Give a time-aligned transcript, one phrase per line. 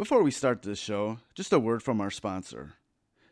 [0.00, 2.72] Before we start this show, just a word from our sponsor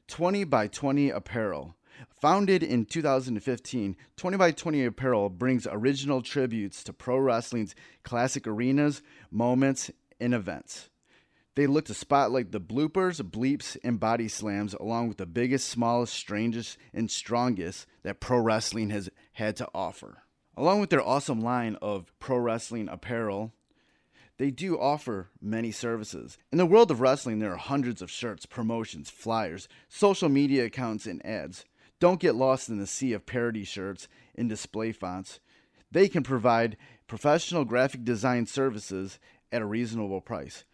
[0.09, 1.75] 20 by 20 Apparel.
[2.21, 9.01] Founded in 2015, 20 by 20 Apparel brings original tributes to pro wrestling's classic arenas,
[9.31, 10.91] moments, and events.
[11.55, 16.13] They look to spotlight the bloopers, bleeps, and body slams, along with the biggest, smallest,
[16.13, 20.19] strangest, and strongest that pro wrestling has had to offer.
[20.55, 23.55] Along with their awesome line of pro wrestling apparel,
[24.39, 26.39] they do offer many services.
[26.51, 31.07] In the world of wrestling, there are hundreds of shirts, promotions, flyers, social media accounts,
[31.07, 31.65] and ads.
[32.01, 34.07] Don't get lost in the sea of parody shirts
[34.37, 35.41] and display fonts.
[35.91, 36.77] They can provide
[37.09, 39.19] professional graphic design services
[39.51, 40.65] at a reasonable price.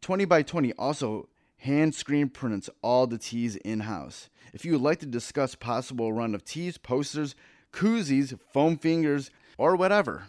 [0.00, 1.28] 20 by 20 also
[1.58, 4.28] hand screen prints all the tees in house.
[4.52, 7.34] If you would like to discuss possible run of tees, posters,
[7.72, 10.24] koozies, foam fingers, or whatever,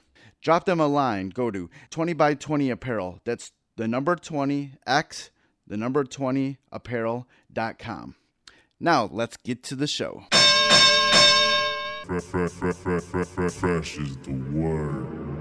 [0.46, 1.30] drop them a line.
[1.30, 3.20] Go to 20 by 20 apparel.
[3.26, 5.32] That's the number 20 x
[5.68, 8.16] the number 20 apparel.com.
[8.80, 10.26] Now, let's get to the show.
[12.06, 15.35] Fresh, fresh, fresh, fresh, fresh, fresh, is the word.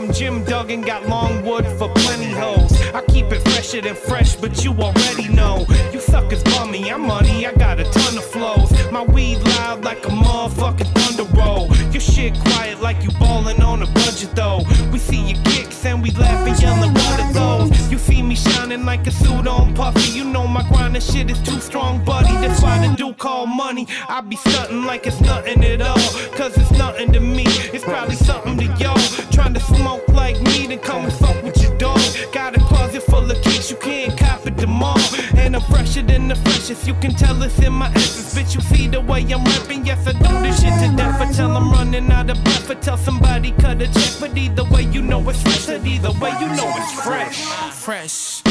[0.00, 2.72] I'm Jim Duggan, got long wood for plenty hoes.
[2.94, 5.66] I keep it fresher than fresh, but you already know.
[5.92, 8.72] You suckers bummy, I'm money, I got a ton of flows.
[8.90, 11.68] My weed loud like a motherfucking thunder roll.
[11.92, 14.62] Your shit quiet like you ballin' on a budget though.
[14.90, 17.92] We see your kicks and we laugh and yellin' what are those?
[17.92, 20.12] You see me shining like a suit on puffy.
[20.16, 22.32] You know my grindin' shit is too strong, buddy.
[22.40, 23.86] That's why the dude call money.
[24.08, 25.98] I be stuntin' like it's nothing at all.
[26.38, 27.44] Cause it's nothing to me.
[27.46, 28.96] It's probably something to y'all.
[29.30, 29.60] Trying to
[29.90, 32.00] smoke like me, then come and fuck with your dog.
[32.32, 34.98] Got a closet full of kicks, you can't cop it them all.
[35.36, 38.34] And I'm fresher than the freshest, you can tell it's in my essence.
[38.34, 41.20] Bitch, you see the way I'm rapping, yes, I do this shit to death.
[41.20, 44.14] I tell I'm running out of breath, I tell somebody cut a check.
[44.20, 47.38] But either way, you know it's fresh, either way, you know it's fresh.
[47.86, 48.42] Fresh,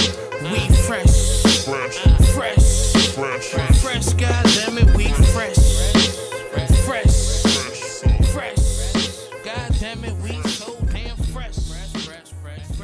[0.51, 1.08] we Fresh,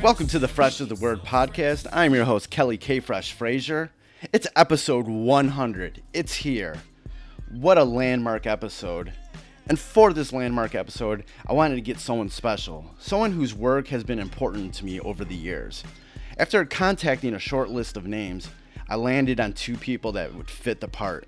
[0.05, 1.87] Welcome to the Fresh of the Word podcast.
[1.91, 2.99] I'm your host, Kelly K.
[2.99, 3.89] Fresh Frazier.
[4.31, 6.03] It's episode 100.
[6.13, 6.75] It's here.
[7.49, 9.13] What a landmark episode.
[9.67, 14.03] And for this landmark episode, I wanted to get someone special, someone whose work has
[14.03, 15.83] been important to me over the years.
[16.37, 18.47] After contacting a short list of names,
[18.87, 21.27] I landed on two people that would fit the part.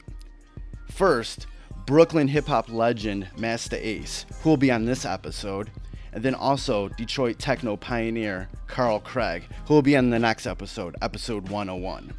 [0.91, 1.47] First,
[1.87, 5.71] Brooklyn hip hop legend Masta Ace, who will be on this episode,
[6.17, 10.95] and then also Detroit techno pioneer Carl Craig, who will be on the next episode,
[10.99, 12.11] episode 101.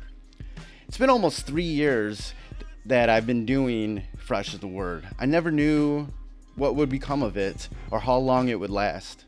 [0.86, 2.32] It's been almost three years
[2.86, 5.08] that I've been doing Fresh as the Word.
[5.18, 6.06] I never knew
[6.54, 9.24] what would become of it or how long it would last.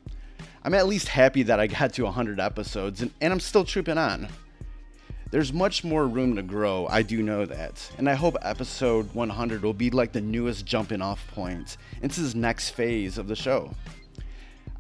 [0.63, 3.99] I'm at least happy that I got to 100 episodes, and, and I'm still trooping
[3.99, 4.29] on.
[5.33, 7.91] There's much more room to grow, I do know that.
[7.99, 12.37] And I hope episode 100 will be like the newest jumping off point into this
[12.37, 13.75] next phase of the show.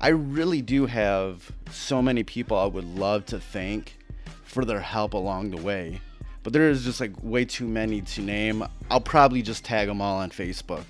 [0.00, 3.96] I really do have so many people I would love to thank
[4.44, 6.00] for their help along the way.
[6.42, 8.64] But there is just like way too many to name.
[8.90, 10.84] I'll probably just tag them all on Facebook.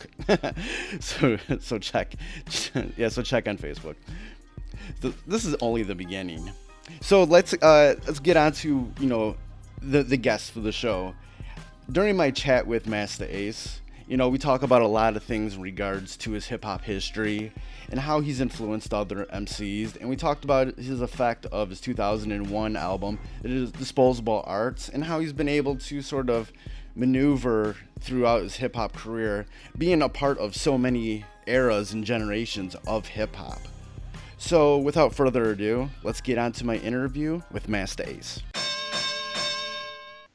[1.02, 2.14] so so check
[2.96, 3.96] yeah, so check on Facebook.
[5.02, 6.48] So this is only the beginning.
[7.00, 9.36] So let's uh let's get on to, you know,
[9.82, 11.14] the the guests for the show.
[11.90, 15.56] During my chat with Masta Ace, you know, we talk about a lot of things
[15.56, 17.52] in regards to his hip hop history
[17.90, 19.96] and how he's influenced other MCs.
[19.96, 25.04] And we talked about his effect of his 2001 album, it is Disposable Arts, and
[25.04, 26.52] how he's been able to sort of
[26.94, 29.46] maneuver throughout his hip hop career,
[29.76, 33.60] being a part of so many eras and generations of hip hop.
[34.38, 38.42] So, without further ado, let's get on to my interview with Masta Ace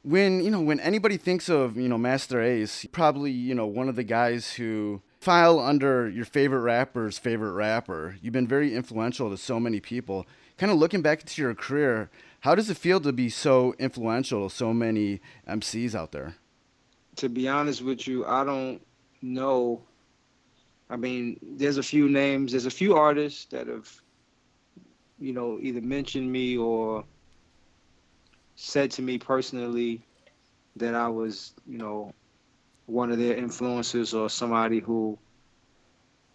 [0.06, 3.88] when you know when anybody thinks of you know Masta Ace, probably you know one
[3.88, 8.16] of the guys who file under your favorite rapper's favorite rapper.
[8.22, 10.26] You've been very influential to so many people.
[10.56, 12.08] Kind of looking back to your career,
[12.40, 16.36] how does it feel to be so influential to so many MCs out there?
[17.16, 18.80] to be honest with you, I don't
[19.22, 19.82] know.
[20.88, 23.90] I mean, there's a few names, there's a few artists that have,
[25.18, 27.04] you know, either mentioned me or
[28.54, 30.02] said to me personally
[30.76, 32.12] that I was, you know,
[32.84, 35.18] one of their influences or somebody who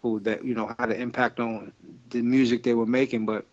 [0.02, 1.72] who that, you know, had an impact on
[2.10, 3.46] the music they were making, but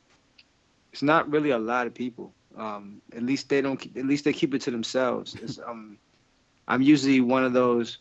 [0.91, 2.33] it's not really a lot of people.
[2.57, 5.35] Um, at least they don't at least they keep it to themselves.
[5.35, 5.97] It's, um,
[6.67, 7.99] I'm usually one of those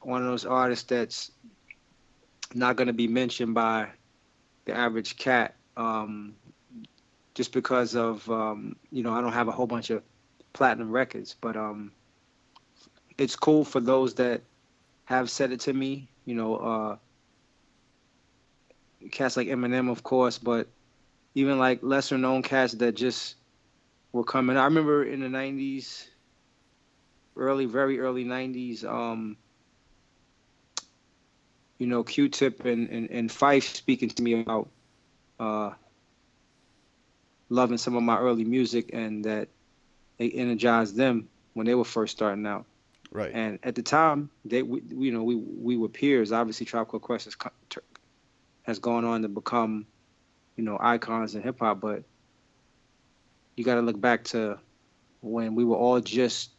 [0.00, 1.30] one of those artists that's
[2.54, 3.88] not going to be mentioned by
[4.64, 5.54] the average cat.
[5.76, 6.34] Um,
[7.34, 10.02] just because of um, you know I don't have a whole bunch of
[10.52, 11.92] platinum records, but um,
[13.18, 14.42] it's cool for those that
[15.04, 16.08] have said it to me.
[16.24, 16.96] You know, uh,
[19.10, 20.68] cats like Eminem, of course, but
[21.34, 23.36] even like lesser known cats that just
[24.12, 24.56] were coming.
[24.56, 26.06] I remember in the '90s,
[27.36, 28.84] early, very early '90s.
[28.84, 29.36] Um,
[31.78, 34.68] you know, Q-Tip and, and, and Phife speaking to me about
[35.38, 35.72] uh,
[37.48, 39.48] loving some of my early music and that
[40.18, 42.64] it energized them when they were first starting out.
[43.10, 43.30] Right.
[43.32, 46.32] And at the time, they we, you know we we were peers.
[46.32, 47.34] Obviously, Called Quest
[47.70, 47.82] ter-
[48.66, 49.86] has gone on to become,
[50.56, 51.80] you know, icons in hip hop.
[51.80, 52.02] But
[53.54, 54.58] you got to look back to
[55.20, 56.50] when we were all just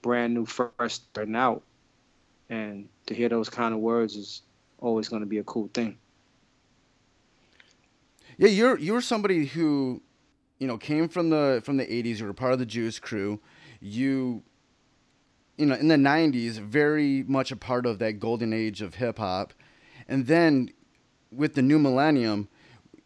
[0.00, 1.62] brand new, first starting out,
[2.48, 4.42] and to hear those kind of words is
[4.78, 5.96] always going to be a cool thing.
[8.38, 10.02] Yeah, you're you're somebody who,
[10.58, 12.18] you know, came from the from the '80s.
[12.18, 13.40] You were part of the Juice Crew.
[13.78, 14.42] You,
[15.58, 19.18] you know, in the '90s, very much a part of that golden age of hip
[19.18, 19.52] hop,
[20.08, 20.70] and then
[21.32, 22.48] with the new millennium,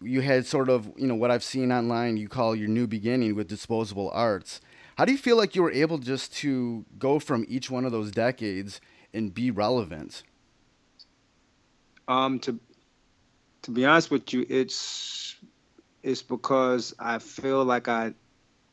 [0.00, 2.16] you had sort of you know what I've seen online.
[2.16, 4.60] You call your new beginning with disposable arts.
[4.96, 7.92] How do you feel like you were able just to go from each one of
[7.92, 8.80] those decades
[9.12, 10.22] and be relevant?
[12.08, 12.58] Um, to
[13.62, 15.36] to be honest with you, it's
[16.02, 18.14] it's because I feel like I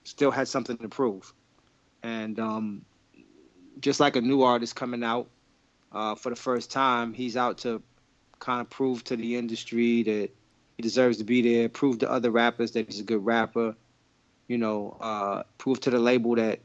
[0.04, 1.34] still had something to prove,
[2.04, 2.86] and um,
[3.80, 5.28] just like a new artist coming out
[5.92, 7.82] uh, for the first time, he's out to
[8.44, 10.30] kind of prove to the industry that
[10.76, 13.74] he deserves to be there, prove to other rappers that he's a good rapper,
[14.48, 16.60] you know, uh, prove to the label that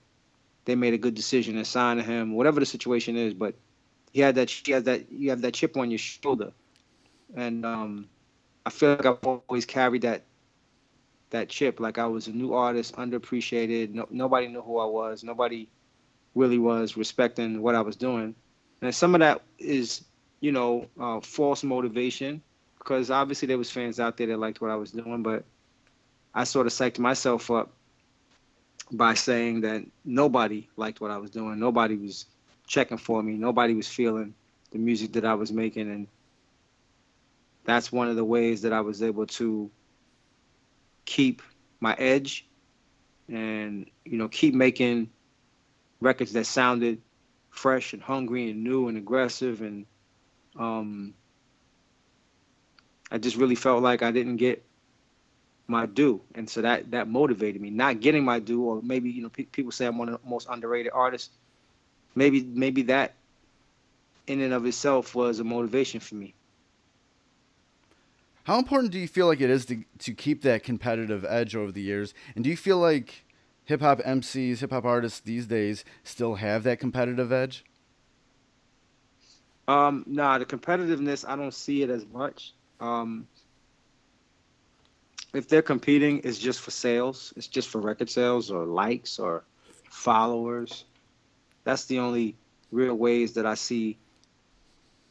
[0.64, 3.32] they made a good decision in signing him, whatever the situation is.
[3.32, 3.54] But
[4.12, 6.52] he had that, he has that, you have that chip on your shoulder,
[7.36, 8.08] and um,
[8.66, 10.25] I feel like I've always carried that
[11.30, 11.78] that chip.
[11.78, 13.94] Like I was a new artist, underappreciated.
[13.94, 15.22] No, nobody knew who I was.
[15.22, 15.69] Nobody
[16.34, 18.34] really was respecting what I was doing.
[18.82, 20.04] And some of that is,
[20.40, 22.43] you know, uh, false motivation
[22.79, 25.44] because obviously there was fans out there that liked what I was doing, but
[26.35, 27.70] I sort of psyched myself up
[28.90, 31.58] by saying that nobody liked what I was doing.
[31.58, 32.26] Nobody was
[32.67, 33.35] checking for me.
[33.35, 34.35] Nobody was feeling
[34.70, 36.06] the music that I was making, and
[37.64, 39.70] that's one of the ways that I was able to
[41.05, 41.43] keep
[41.81, 42.46] my edge
[43.29, 45.11] and you know keep making
[46.00, 47.00] records that sounded
[47.50, 49.85] fresh and hungry and new and aggressive and
[50.58, 51.14] um,
[53.10, 54.64] I just really felt like I didn't get
[55.66, 57.70] my due, and so that that motivated me.
[57.70, 60.28] Not getting my due, or maybe you know pe- people say I'm one of the
[60.28, 61.31] most underrated artists.
[62.14, 63.14] Maybe maybe that
[64.26, 66.34] in and of itself was a motivation for me.
[68.44, 71.70] How important do you feel like it is to to keep that competitive edge over
[71.70, 72.14] the years?
[72.34, 73.25] And do you feel like
[73.64, 77.64] hip hop MCs, hip hop artists these days still have that competitive edge?
[79.68, 82.54] Um, nah, the competitiveness I don't see it as much.
[82.80, 83.28] Um,
[85.34, 87.34] if they're competing, it's just for sales.
[87.36, 89.44] It's just for record sales or likes or
[89.90, 90.86] followers.
[91.64, 92.34] That's the only
[92.72, 93.98] real ways that I see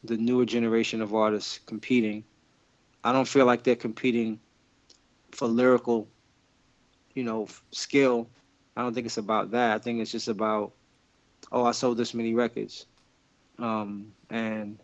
[0.02, 2.24] the newer generation of artists competing.
[3.04, 4.40] I don't feel like they're competing
[5.30, 6.08] for lyrical,
[7.14, 8.28] you know, skill.
[8.76, 9.76] I don't think it's about that.
[9.76, 10.72] I think it's just about,
[11.52, 12.86] oh, I sold this many records,
[13.58, 14.78] um, and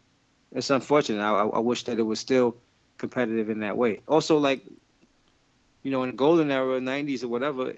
[0.52, 1.22] it's unfortunate.
[1.22, 2.56] I, I wish that it was still
[2.98, 4.00] competitive in that way.
[4.08, 4.64] Also, like,
[5.82, 7.74] you know, in the golden era, '90s or whatever,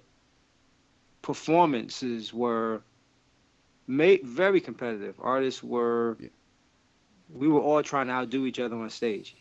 [1.23, 2.83] performances were
[3.87, 5.17] made very competitive.
[5.21, 6.29] Artists were, Yeah.
[7.29, 9.37] we were all trying to outdo each other on stage.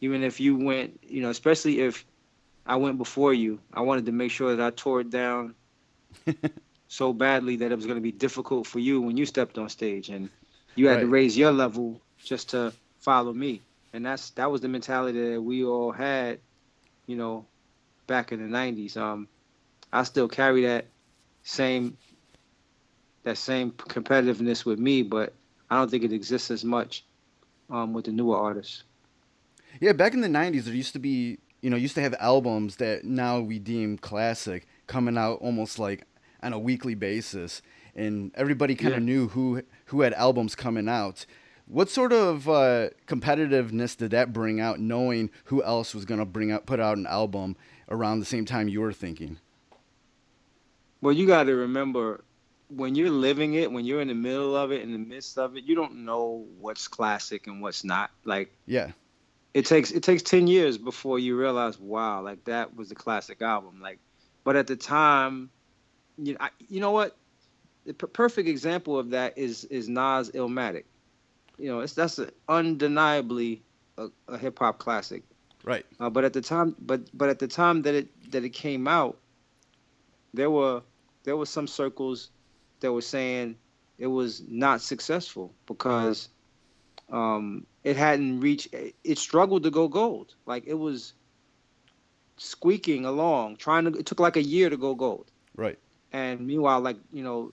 [0.00, 2.04] Even if you went, you know, especially if
[2.66, 5.54] I went before you, I wanted to make sure that I tore it down
[6.88, 9.68] so badly that it was going to be difficult for you when you stepped on
[9.68, 10.28] stage, and
[10.76, 13.62] you had to raise your level just to follow me.
[13.92, 16.38] And that's that was the mentality that we all had,
[17.06, 17.46] you know,
[18.06, 18.96] back in the '90s.
[18.96, 19.26] Um,
[19.92, 20.86] I still carry that
[21.42, 21.96] same
[23.22, 25.32] that same competitiveness with me, but
[25.70, 27.04] I don't think it exists as much
[27.70, 28.84] um, with the newer artists.
[29.80, 32.76] Yeah, back in the '90s, there used to be, you know, used to have albums
[32.76, 36.06] that now we deem classic coming out almost like
[36.42, 37.62] on a weekly basis,
[37.96, 39.06] and everybody kind of Yeah.
[39.06, 41.26] knew who who had albums coming out.
[41.66, 46.26] What sort of uh, competitiveness did that bring out, knowing who else was going to
[46.26, 47.56] bring out put out an album
[47.88, 49.38] around the same time you were thinking?
[51.00, 52.24] Well, you got to remember
[52.68, 55.56] when you're living it, when you're in the middle of it, in the midst of
[55.56, 58.10] it, you don't know what's classic and what's not.
[58.24, 58.92] Like Yeah,
[59.54, 63.40] it takes it takes 10 years before you realize wow like that was a classic
[63.40, 63.98] album like
[64.44, 65.48] but at the time
[66.18, 67.16] you know, I, you know what
[67.86, 70.84] the p- perfect example of that is is Nas Illmatic
[71.58, 73.62] you know it's that's a, undeniably
[73.98, 75.22] a, a hip hop classic
[75.64, 75.86] Right.
[76.00, 78.86] uh, but at the time but but at the time that it that it came
[78.88, 79.18] out
[80.34, 80.82] there were
[81.24, 82.30] there were some circles
[82.80, 83.56] that were saying
[83.98, 86.28] it was not successful because
[87.10, 88.68] um, it hadn't reached
[89.04, 91.14] it struggled to go gold like it was
[92.36, 95.78] squeaking along trying to it took like a year to go gold Right.
[96.12, 97.52] and meanwhile like you know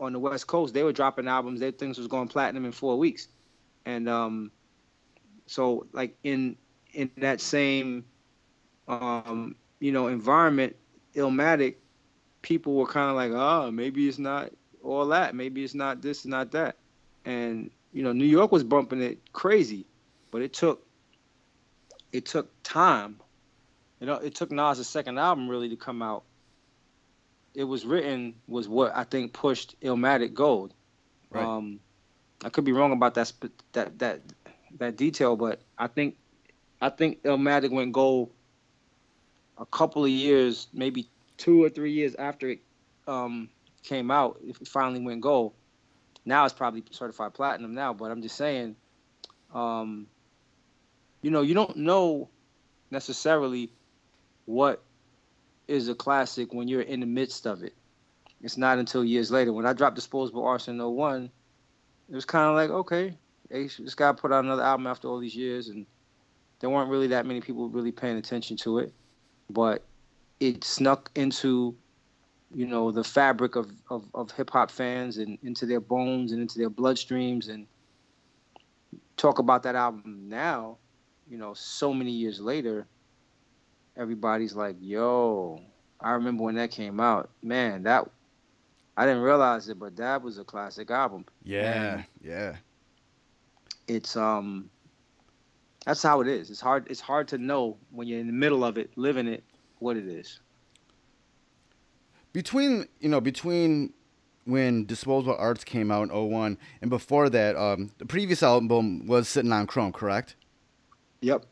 [0.00, 1.60] on the west coast they were dropping albums.
[1.60, 3.28] Their things was going platinum in four weeks.
[3.84, 4.50] And um
[5.46, 6.56] so like in
[6.92, 8.04] in that same
[8.88, 10.74] um you know environment
[11.14, 11.76] illmatic
[12.42, 14.50] people were kind of like oh maybe it's not
[14.82, 15.34] all that.
[15.34, 16.76] Maybe it's not this not that.
[17.24, 19.84] And you know new york was bumping it crazy
[20.30, 20.86] but it took
[22.12, 23.20] it took time.
[24.00, 26.24] You know it took nas' second album really to come out
[27.54, 30.74] it was written was what I think pushed Illmatic gold.
[31.30, 31.44] Right.
[31.44, 31.80] Um,
[32.44, 34.20] I could be wrong about that sp- that that
[34.78, 36.16] that detail, but I think
[36.80, 38.30] I think Illmatic went gold
[39.58, 42.60] a couple of years, maybe two or three years after it
[43.06, 43.50] um,
[43.82, 44.40] came out.
[44.42, 45.52] If it finally went gold,
[46.24, 47.92] now it's probably certified platinum now.
[47.92, 48.76] But I'm just saying,
[49.54, 50.06] um,
[51.20, 52.30] you know, you don't know
[52.90, 53.70] necessarily
[54.46, 54.82] what
[55.70, 57.74] is a classic when you're in the midst of it.
[58.42, 59.52] It's not until years later.
[59.52, 61.30] When I dropped Disposable Arson in 01,
[62.10, 63.16] it was kind of like, okay,
[63.48, 65.86] this guy put out another album after all these years, and
[66.58, 68.92] there weren't really that many people really paying attention to it.
[69.48, 69.84] But
[70.40, 71.76] it snuck into,
[72.52, 76.40] you know, the fabric of, of, of hip hop fans and into their bones and
[76.40, 77.48] into their bloodstreams.
[77.48, 77.66] And
[79.16, 80.78] talk about that album now,
[81.28, 82.86] you know, so many years later
[83.96, 85.60] everybody's like, "Yo,
[86.00, 87.30] I remember when that came out.
[87.42, 88.08] Man, that
[88.96, 91.24] I didn't realize it, but that was a classic album.
[91.42, 91.62] Yeah.
[91.62, 92.06] Man.
[92.22, 92.56] Yeah.
[93.88, 94.70] It's um,
[95.84, 96.50] that's how it is.
[96.50, 96.86] It's hard.
[96.90, 99.42] It's hard to know when you're in the middle of it, living it,
[99.78, 100.40] what it is.
[102.32, 103.92] Between you know between
[104.44, 109.28] when Disposable Arts came out in 01 and before that, um, the previous album was
[109.28, 110.34] Sitting on Chrome, correct?
[111.20, 111.44] Yep.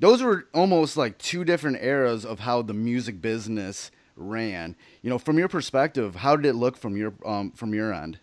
[0.00, 4.76] Those were almost like two different eras of how the music business ran.
[5.02, 8.18] You know, from your perspective, how did it look from your um, from your end?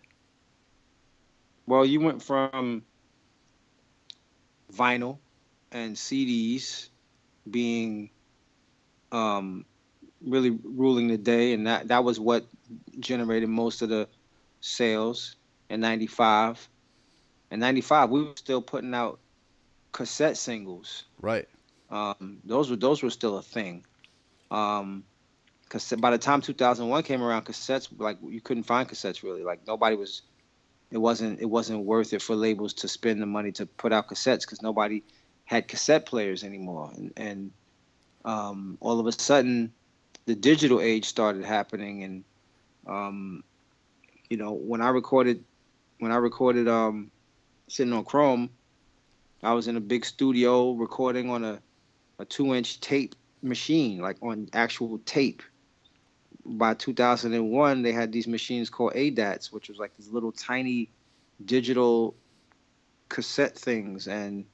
[1.66, 2.84] Well, you went from
[4.72, 5.18] vinyl
[5.72, 6.88] and CDs
[7.50, 8.10] being
[9.12, 9.64] um,
[10.24, 12.46] really ruling the day, and that that was what
[13.00, 14.08] generated most of the
[14.60, 15.36] sales
[15.68, 16.68] in '95.
[17.50, 19.18] In '95, we were still putting out
[19.92, 21.04] cassette singles.
[21.20, 21.48] Right.
[21.90, 23.84] Um, those were those were still a thing.
[24.50, 25.04] Um,
[25.98, 29.42] by the time 2001 came around, cassettes like you couldn't find cassettes really.
[29.42, 30.22] Like nobody was.
[30.92, 34.08] It wasn't it wasn't worth it for labels to spend the money to put out
[34.08, 35.02] cassettes because nobody
[35.44, 36.92] had cassette players anymore.
[36.94, 37.50] And, and
[38.24, 39.72] um, all of a sudden,
[40.26, 42.04] the digital age started happening.
[42.04, 42.24] And
[42.86, 43.42] um,
[44.30, 45.42] you know, when I recorded
[45.98, 47.10] when I recorded um,
[47.68, 48.50] sitting on Chrome,
[49.42, 51.60] I was in a big studio recording on a
[52.18, 55.42] a two inch tape machine, like on actual tape.
[56.44, 60.88] By 2001, they had these machines called ADATs, which was like these little tiny
[61.44, 62.14] digital
[63.08, 64.06] cassette things.
[64.06, 64.44] And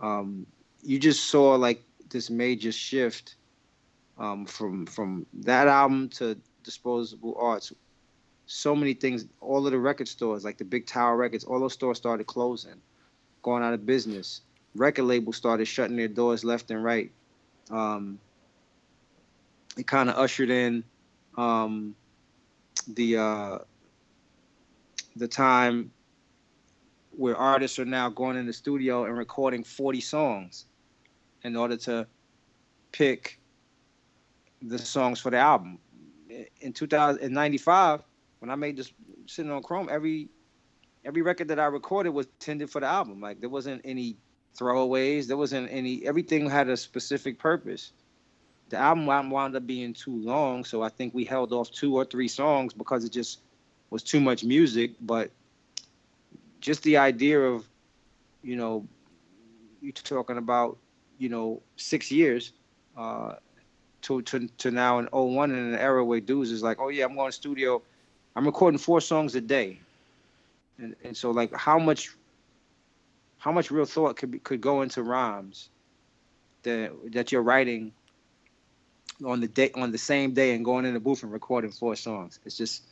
[0.00, 0.46] um,
[0.82, 3.36] you just saw like this major shift
[4.18, 7.72] um, from from that album to Disposable Arts.
[8.46, 11.74] So many things, all of the record stores, like the Big Tower Records, all those
[11.74, 12.80] stores started closing,
[13.42, 14.40] going out of business
[14.78, 17.10] record labels started shutting their doors left and right.
[17.70, 18.18] Um,
[19.76, 20.82] it kind of ushered in
[21.36, 21.94] um,
[22.88, 23.58] the uh,
[25.16, 25.90] the time
[27.10, 30.66] where artists are now going in the studio and recording 40 songs
[31.42, 32.06] in order to
[32.92, 33.40] pick
[34.62, 35.78] the songs for the album.
[36.60, 38.02] In 2095,
[38.38, 38.92] when I made this
[39.26, 40.28] sitting on Chrome, every
[41.04, 43.20] every record that I recorded was intended for the album.
[43.20, 44.16] Like there wasn't any
[44.58, 45.26] throwaways.
[45.26, 46.04] There wasn't any.
[46.06, 47.92] Everything had a specific purpose.
[48.70, 52.04] The album wound up being too long, so I think we held off two or
[52.04, 53.40] three songs because it just
[53.90, 54.92] was too much music.
[55.00, 55.30] But
[56.60, 57.66] just the idea of,
[58.42, 58.86] you know,
[59.80, 60.76] you talking about,
[61.18, 62.52] you know, six years,
[62.96, 63.36] uh,
[64.02, 67.04] to to to now in 01 in an era where dudes is like, oh yeah,
[67.04, 67.80] I'm going to studio,
[68.36, 69.80] I'm recording four songs a day,
[70.78, 72.10] and and so like how much
[73.38, 75.70] how much real thought could be, could go into rhymes
[76.62, 77.92] that that you're writing
[79.24, 81.96] on the day on the same day and going in the booth and recording four
[81.96, 82.38] songs.
[82.44, 82.82] It's just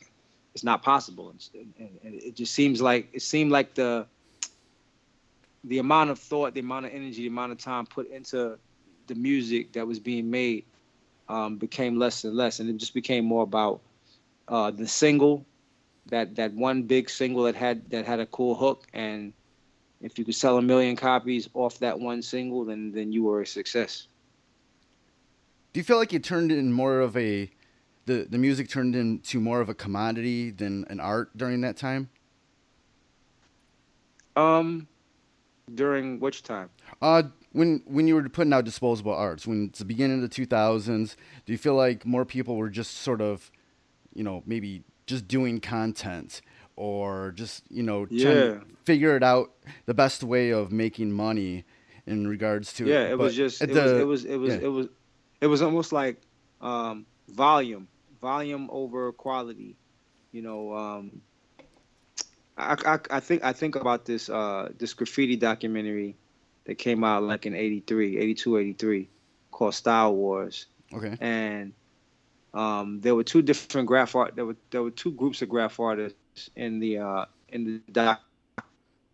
[0.53, 4.07] it's not possible, and, and, and it just seems like it seemed like the
[5.63, 8.57] the amount of thought, the amount of energy, the amount of time put into
[9.07, 10.65] the music that was being made
[11.29, 13.81] um, became less and less, and it just became more about
[14.47, 15.45] uh, the single,
[16.07, 19.33] that that one big single that had that had a cool hook, and
[20.01, 23.41] if you could sell a million copies off that one single, then then you were
[23.41, 24.07] a success.
[25.73, 27.49] Do you feel like it turned in more of a
[28.05, 32.09] the the music turned into more of a commodity than an art during that time?
[34.35, 34.87] Um,
[35.73, 36.69] during which time?
[37.01, 37.23] Uh,
[37.53, 40.45] when when you were putting out disposable arts, when it's the beginning of the two
[40.45, 43.51] thousands, do you feel like more people were just sort of,
[44.13, 46.41] you know, maybe just doing content
[46.77, 48.31] or just you know trying Yeah.
[48.31, 49.51] to figure it out
[49.85, 51.65] the best way of making money
[52.05, 54.61] in regards to Yeah, it was just it, the- was, it was it was yeah.
[54.61, 54.87] it was
[55.41, 56.21] it was almost like
[56.61, 57.87] um, volume,
[58.21, 59.75] volume over quality.
[60.31, 61.21] You know, um,
[62.57, 66.15] I, I I think I think about this uh, this graffiti documentary
[66.65, 69.09] that came out like in 83, 82, 83
[69.51, 70.65] called Style Wars.
[70.93, 71.73] okay and
[72.53, 74.35] um, there were two different graph art.
[74.35, 76.17] There were there were two groups of graph artists
[76.55, 78.15] in the uh, in the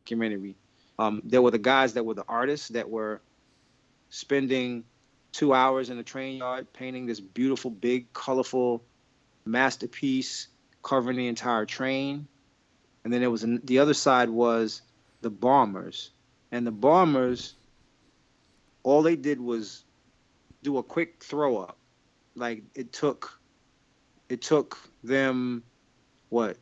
[0.06, 0.56] documentary.
[1.00, 3.22] Um, there were the guys that were the artists that were
[4.10, 4.84] spending
[5.32, 8.84] two hours in the train yard painting this beautiful, big, colorful
[9.46, 10.48] masterpiece
[10.84, 12.28] covering the entire train.
[13.04, 14.82] And then there was an, the other side was
[15.22, 16.12] the bombers,
[16.52, 17.56] and the bombers,
[18.84, 19.84] all they did was
[20.62, 21.78] do a quick throw up
[22.36, 23.40] like it took
[24.30, 25.64] it took them
[26.30, 26.58] what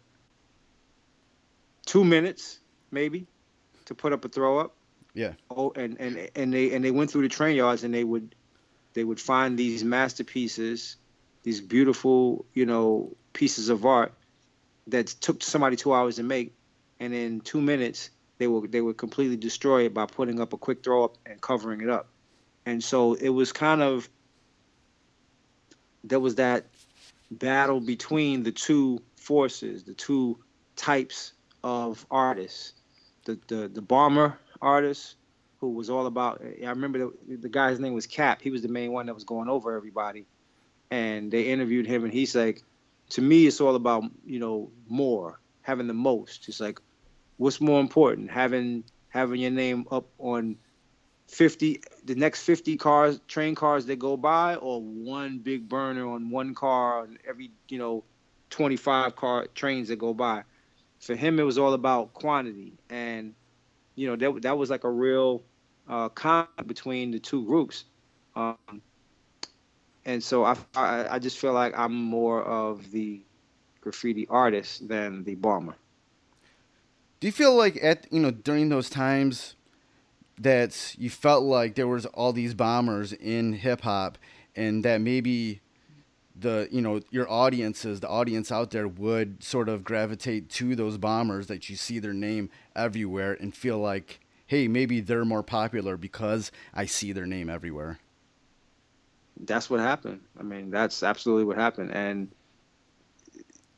[1.86, 2.60] two minutes
[2.92, 3.28] maybe
[3.86, 4.76] to put up a throw up.
[5.14, 5.34] Yeah.
[5.50, 8.36] Oh and and and they and they went through the train yards and they would
[8.94, 10.98] they would find these masterpieces
[11.44, 14.14] these beautiful you know pieces of art
[14.88, 16.54] that took somebody two hours to make.
[17.00, 20.58] And in two minutes they would they would completely destroy it by putting up a
[20.58, 22.08] quick throw up and covering it up.
[22.66, 24.08] And so it was kind of
[26.04, 26.66] there was that
[27.30, 30.40] battle between the two forces, the two
[30.76, 32.74] types of artists.
[33.26, 35.16] The the the bomber artist
[35.60, 38.42] who was all about I remember the, the guy's name was Cap.
[38.42, 40.26] He was the main one that was going over everybody.
[40.90, 42.64] And they interviewed him and he's like
[43.12, 46.50] to me it's all about, you know, more, having the most.
[46.50, 46.80] It's like
[47.38, 50.58] what's more important, having having your name up on
[51.28, 56.30] 50 the next 50 cars train cars that go by or one big burner on
[56.30, 58.04] one car on every you know
[58.50, 60.44] 25 car trains that go by
[61.02, 62.74] for him it was all about quantity.
[62.90, 63.34] And
[63.96, 65.44] you know that, that was like a real
[65.90, 67.86] uh, conflict between the two groups.
[68.36, 68.82] Um,
[70.06, 73.22] and so I, I i just feel like i'm more of the
[73.82, 75.76] graffiti artist than the bomber.
[77.20, 79.56] Do you feel like at you know during those times
[80.40, 84.18] that you felt like there was all these bombers in hip hop
[84.56, 85.62] and that maybe
[86.36, 90.98] the you know your audiences the audience out there would sort of gravitate to those
[90.98, 95.98] bombers that you see their name everywhere and feel like hey maybe they're more popular
[95.98, 98.00] because I see their name everywhere.
[99.42, 100.22] that's what happened.
[100.40, 102.30] I mean, that's absolutely what happened, and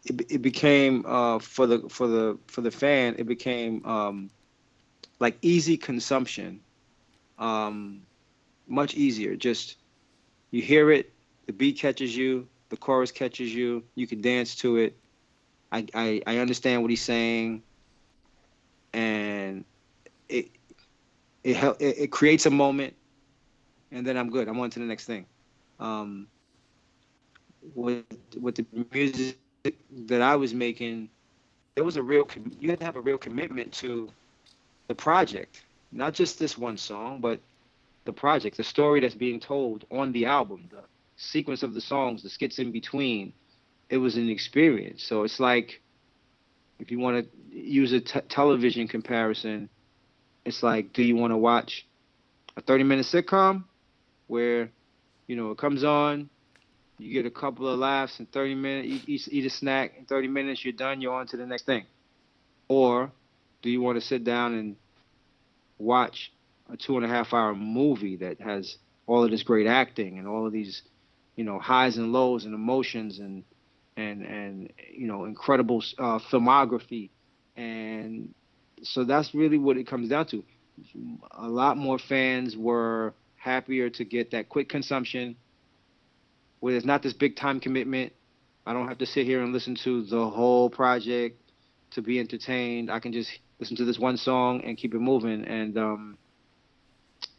[0.05, 3.15] it, it became uh, for the for the for the fan.
[3.17, 4.29] It became um,
[5.19, 6.59] like easy consumption,
[7.39, 8.01] um,
[8.67, 9.35] much easier.
[9.35, 9.77] Just
[10.51, 11.11] you hear it,
[11.45, 14.97] the beat catches you, the chorus catches you, you can dance to it.
[15.71, 17.63] I I, I understand what he's saying,
[18.93, 19.65] and
[20.29, 20.49] it
[21.43, 22.93] it, hel- it it creates a moment,
[23.91, 24.47] and then I'm good.
[24.47, 25.25] I'm on to the next thing
[25.79, 26.27] um,
[27.75, 28.06] with
[28.39, 29.38] with the music
[30.08, 31.10] that I was making,
[31.75, 32.27] there was a real
[32.60, 34.10] you had to have a real commitment to
[34.88, 37.39] the project, not just this one song, but
[38.06, 40.84] the project, the story that's being told on the album, the
[41.15, 43.34] sequence of the songs, the skits in between.
[43.89, 45.04] It was an experience.
[45.04, 45.82] So it's like
[46.80, 49.69] if you want to use a t- television comparison,
[50.45, 51.88] it's like, do you want to watch
[52.58, 53.65] a 30 minute sitcom
[54.28, 54.69] where
[55.28, 56.30] you know, it comes on,
[56.97, 60.28] you get a couple of laughs in 30 minutes, eat, eat, a snack in 30
[60.28, 61.86] minutes, you're done, you're on to the next thing.
[62.67, 63.12] Or
[63.62, 64.76] do you want to sit down and
[65.78, 66.32] watch
[66.71, 70.28] a two and a half hour movie that has all of this great acting and
[70.28, 70.82] all of these,
[71.35, 73.43] you know, highs and lows and emotions and,
[73.97, 77.09] and, and, you know, incredible uh, filmography.
[77.55, 78.33] And
[78.81, 80.43] so that's really what it comes down to.
[81.31, 85.35] a lot more fans were happier to get that quick consumption
[86.59, 88.13] where there's not this big time commitment.
[88.65, 91.37] I don't have to sit here and listen to the whole project
[91.91, 92.89] to be entertained.
[92.89, 95.45] I can just listen to this one song and keep it moving.
[95.45, 96.17] And um,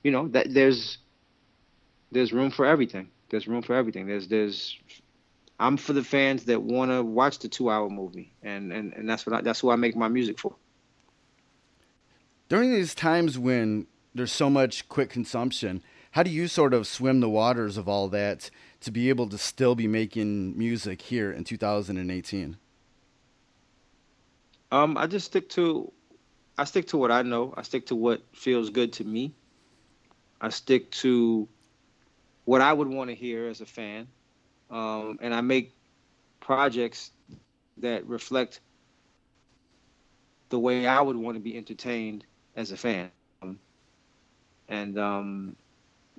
[0.02, 0.98] you know that there's
[2.12, 3.08] there's room for everything.
[3.34, 4.06] There's room for everything.
[4.06, 4.78] There's there's
[5.58, 9.10] I'm for the fans that want to watch the two hour movie, and and and
[9.10, 10.54] that's what I, that's who I make my music for.
[12.48, 17.18] During these times when there's so much quick consumption, how do you sort of swim
[17.18, 18.50] the waters of all that
[18.82, 22.56] to be able to still be making music here in 2018?
[24.70, 25.90] Um, I just stick to,
[26.56, 27.52] I stick to what I know.
[27.56, 29.34] I stick to what feels good to me.
[30.40, 31.48] I stick to
[32.44, 34.06] what I would want to hear as a fan,
[34.70, 35.74] um, and I make
[36.40, 37.10] projects
[37.78, 38.60] that reflect
[40.50, 42.24] the way I would want to be entertained
[42.56, 43.10] as a fan.
[44.68, 45.56] And um,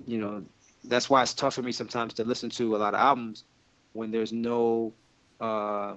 [0.06, 0.44] you know,
[0.84, 3.44] that's why it's tough for me sometimes to listen to a lot of albums
[3.92, 4.92] when there's no
[5.40, 5.94] uh,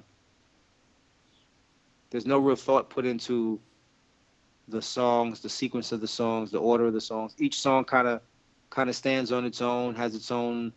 [2.09, 3.59] there's no real thought put into
[4.67, 7.35] the songs, the sequence of the songs, the order of the songs.
[7.37, 8.21] Each song kind of
[8.69, 10.73] kind of stands on its own, has its own,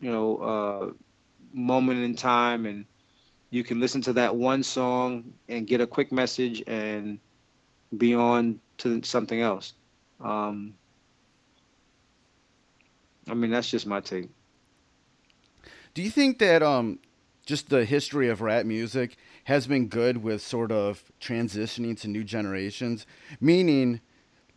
[0.00, 0.92] you know, uh,
[1.52, 2.84] moment in time, and
[3.50, 7.18] you can listen to that one song and get a quick message and
[7.96, 9.74] be on to something else.
[10.20, 10.74] Um,
[13.28, 14.28] I mean, that's just my take.
[15.94, 16.98] Do you think that um,
[17.46, 22.24] just the history of rap music has been good with sort of transitioning to new
[22.24, 23.06] generations?
[23.40, 24.00] Meaning,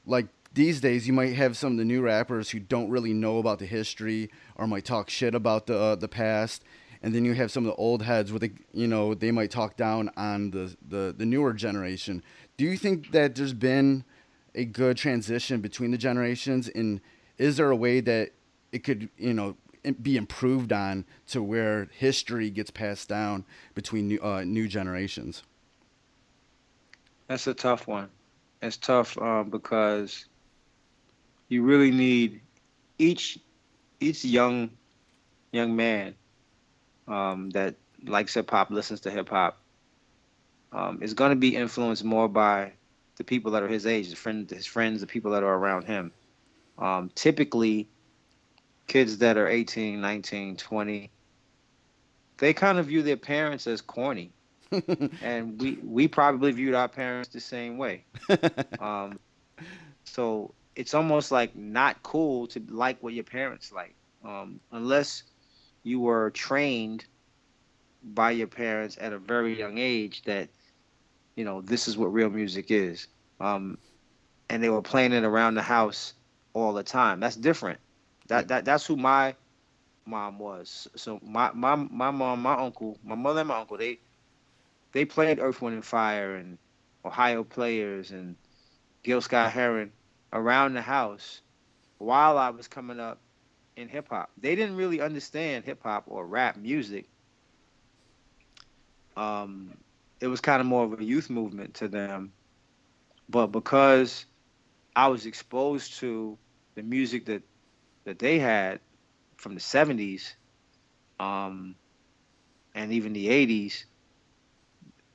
[0.05, 3.37] like these days, you might have some of the new rappers who don't really know
[3.37, 6.63] about the history or might talk shit about the uh, the past,
[7.01, 9.51] and then you have some of the old heads with the you know they might
[9.51, 12.21] talk down on the, the the newer generation.
[12.57, 14.03] Do you think that there's been
[14.53, 16.99] a good transition between the generations, and
[17.37, 18.31] is there a way that
[18.73, 19.55] it could you know
[20.01, 25.43] be improved on to where history gets passed down between new, uh, new generations?
[27.27, 28.09] That's a tough one.
[28.61, 30.25] It's tough um, because
[31.51, 32.39] you really need
[32.97, 33.37] each
[33.99, 34.69] each young
[35.51, 36.15] young man
[37.09, 39.59] um, that likes hip hop, listens to hip hop,
[40.71, 42.71] um, is going to be influenced more by
[43.17, 45.83] the people that are his age, his friends, his friends, the people that are around
[45.83, 46.13] him.
[46.79, 47.89] Um, typically,
[48.87, 51.11] kids that are 18, 19, 20,
[52.37, 54.31] they kind of view their parents as corny.
[55.21, 58.05] and we we probably viewed our parents the same way.
[58.79, 59.19] um,
[60.05, 65.23] so it's almost like not cool to like what your parents like, um, unless
[65.83, 67.05] you were trained
[68.03, 70.49] by your parents at a very young age that
[71.35, 73.07] you know this is what real music is,
[73.39, 73.77] um,
[74.49, 76.13] and they were playing it around the house
[76.53, 77.19] all the time.
[77.19, 77.79] That's different.
[78.27, 79.35] That that that's who my
[80.05, 80.87] mom was.
[80.95, 83.99] So my my my mom, my uncle, my mother and my uncle, they
[84.93, 86.57] they played Earth, Wind and Fire and
[87.03, 88.35] Ohio Players and
[89.03, 89.91] Gil Scott Heron
[90.33, 91.41] around the house
[91.97, 93.19] while I was coming up
[93.75, 94.31] in hip hop.
[94.37, 97.07] They didn't really understand hip hop or rap music.
[99.15, 99.77] Um,
[100.19, 102.31] it was kind of more of a youth movement to them,
[103.29, 104.25] but because
[104.95, 106.37] I was exposed to
[106.75, 107.43] the music that
[108.03, 108.79] that they had
[109.37, 110.33] from the 70s
[111.19, 111.75] um,
[112.73, 113.85] and even the 80s,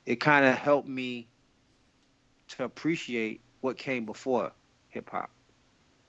[0.05, 1.27] it kind of helped me
[2.49, 4.53] to appreciate what came before
[4.97, 5.31] hip hop.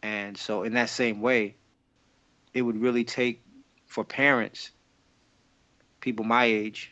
[0.02, 1.56] And so, in that same way,
[2.54, 3.43] it would really take
[3.86, 4.71] for parents,
[6.00, 6.91] people my age,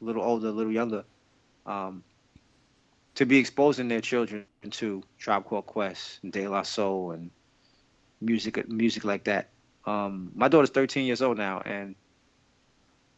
[0.00, 1.04] a little older, a little younger,
[1.64, 2.02] um,
[3.14, 7.30] to be exposing their children to Tribe Called Quest and De La Soul and
[8.20, 9.50] music music like that.
[9.86, 11.94] Um, my daughter's 13 years old now, and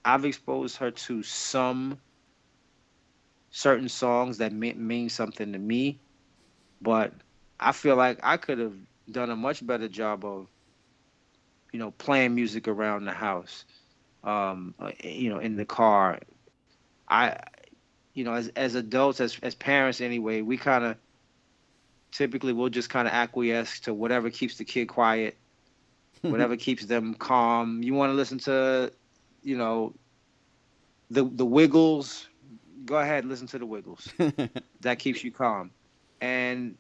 [0.05, 1.99] I've exposed her to some
[3.51, 6.01] certain songs that mean, mean something to me,
[6.83, 7.13] but
[7.65, 8.75] I feel like I could have
[9.11, 10.49] done a much better job of,
[11.73, 13.65] you know, playing music around the house,
[14.23, 16.19] um, uh, you know, in the car.
[17.09, 17.39] I,
[18.13, 20.97] you know, as as adults, as as parents anyway, we kind of
[22.13, 25.37] typically we'll just kind of acquiesce to whatever keeps the kid quiet,
[26.21, 27.83] whatever keeps them calm.
[27.83, 28.93] You want to listen to,
[29.43, 29.95] you know,
[31.11, 32.29] the the Wiggles.
[32.85, 34.13] Go ahead, listen to the Wiggles.
[34.83, 35.71] that keeps you calm,
[36.21, 36.77] and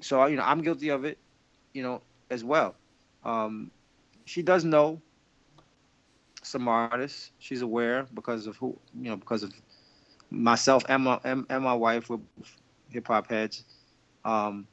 [0.00, 1.18] so you know I'm guilty of it,
[1.72, 2.74] you know, as well.
[3.24, 3.70] Um,
[4.24, 5.00] she does know
[6.42, 7.30] some artists.
[7.38, 9.52] She's aware because of who you know because of
[10.30, 12.10] myself and my and, and my wife.
[12.10, 12.18] We're
[12.90, 13.64] hip hop heads.
[14.24, 14.66] Um,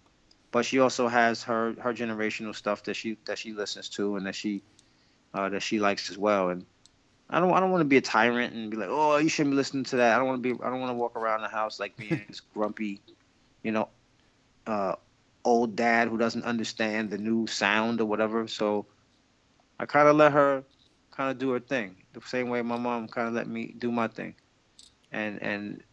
[0.51, 4.25] but she also has her her generational stuff that she that she listens to and
[4.25, 4.61] that she
[5.33, 6.49] uh, that she likes as well.
[6.49, 6.65] And
[7.29, 9.51] I don't I don't want to be a tyrant and be like, oh, you shouldn't
[9.51, 10.15] be listening to that.
[10.15, 12.21] I don't want to be I don't want to walk around the house like being
[12.27, 13.01] this grumpy,
[13.63, 13.89] you know,
[14.67, 14.95] uh,
[15.45, 18.47] old dad who doesn't understand the new sound or whatever.
[18.47, 18.85] So
[19.79, 20.63] I kind of let her
[21.11, 23.91] kind of do her thing the same way my mom kind of let me do
[23.91, 24.35] my thing,
[25.11, 25.83] and and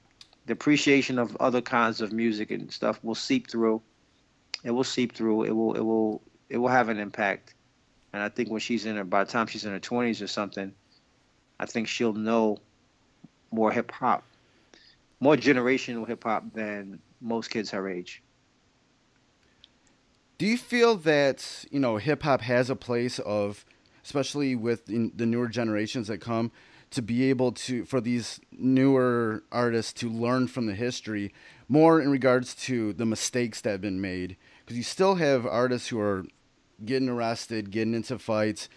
[0.47, 3.83] the appreciation of other kinds of music and stuff will seep through.
[4.65, 5.45] It will seep through.
[5.45, 7.55] It will it will it will have an impact.
[8.13, 10.27] And I think when she's in her by the time she's in her twenties or
[10.27, 10.73] something,
[11.59, 12.59] I think she'll know
[13.51, 14.23] more hip hop,
[15.21, 18.23] more generational hip hop than most kids her age.
[20.43, 23.65] Do you feel that you know hip hop has a place of,
[24.03, 26.51] especially with the newer generations that come,
[26.91, 31.33] to be able to for these newer artists to learn from the history
[31.69, 35.87] more in regards to the mistakes that have been made because you still have artists
[35.87, 36.25] who are
[36.85, 38.69] getting arrested, getting into fights,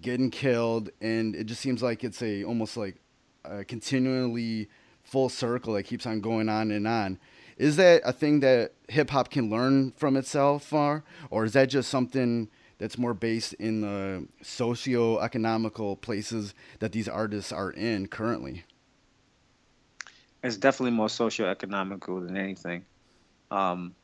[0.00, 2.96] getting killed, and it just seems like it's a almost like
[3.44, 4.68] a continually
[5.04, 7.16] full circle that keeps on going on and on.
[7.56, 11.90] Is that a thing that hip hop can learn from itself, or, is that just
[11.90, 18.64] something that's more based in the socio-economical places that these artists are in currently?
[20.42, 22.84] It's definitely more socio-economical than anything.
[23.50, 23.94] Um,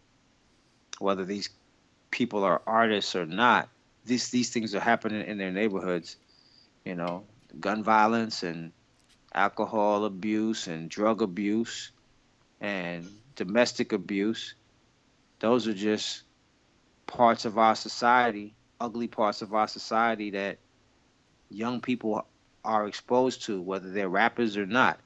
[0.99, 1.49] whether these
[2.11, 3.69] people are artists or not,
[4.05, 6.17] these these things are happening in their neighborhoods.
[6.85, 7.25] You know,
[7.61, 8.73] gun violence and
[9.35, 11.91] alcohol abuse and drug abuse
[12.61, 13.07] and
[13.39, 14.55] domestic abuse.
[15.39, 16.25] Those are just
[17.07, 20.59] parts of our society, ugly parts of our society that
[21.49, 22.27] young people
[22.65, 24.99] are exposed to, whether they're rappers or not.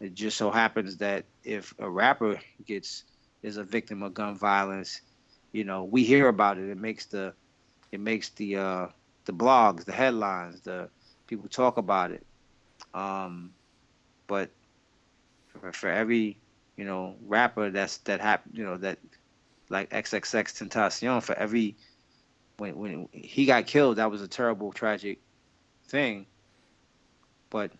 [0.00, 3.04] It just so happens that if a rapper gets
[3.42, 5.00] is a victim of gun violence,
[5.52, 6.68] you know, we hear about it.
[6.68, 7.32] It makes the
[7.92, 8.86] it makes the uh,
[9.26, 10.88] the blogs, the headlines, the
[11.28, 12.26] people talk about it.
[12.94, 13.52] Um,
[14.26, 14.50] but
[15.48, 16.40] for, for every
[16.80, 18.98] you know rapper that's that happened, you know that
[19.68, 21.76] like XXX Tentacion, for every
[22.56, 25.18] when when he got killed, that was a terrible, tragic
[25.88, 26.24] thing.
[27.50, 27.70] But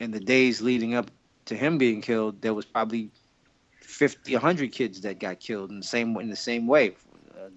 [0.00, 1.10] in the days leading up
[1.44, 3.10] to him being killed, there was probably
[3.82, 6.94] 50, 100 kids that got killed in the same in the same way,
[7.38, 7.50] uh,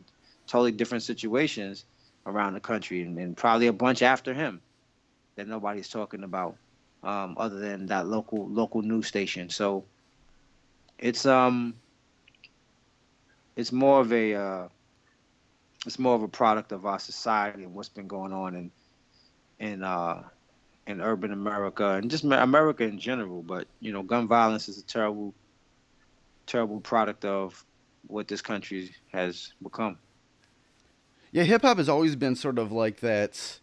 [0.45, 1.85] totally different situations
[2.25, 4.59] around the country, and, and, probably a bunch after him
[5.37, 6.57] that nobody's talking about,
[7.01, 9.49] um, other than that local local news station.
[9.49, 9.85] So
[10.99, 11.75] it's um
[13.55, 14.67] it's more of a uh,
[15.85, 18.71] it's more of a product of our society and what's been going on in
[19.59, 20.23] in uh,
[20.87, 23.41] in urban America and just America in general.
[23.41, 25.33] But you know, gun violence is a terrible
[26.45, 27.63] terrible product of
[28.07, 29.97] what this country has become.
[31.31, 33.59] Yeah, hip hop has always been sort of like that.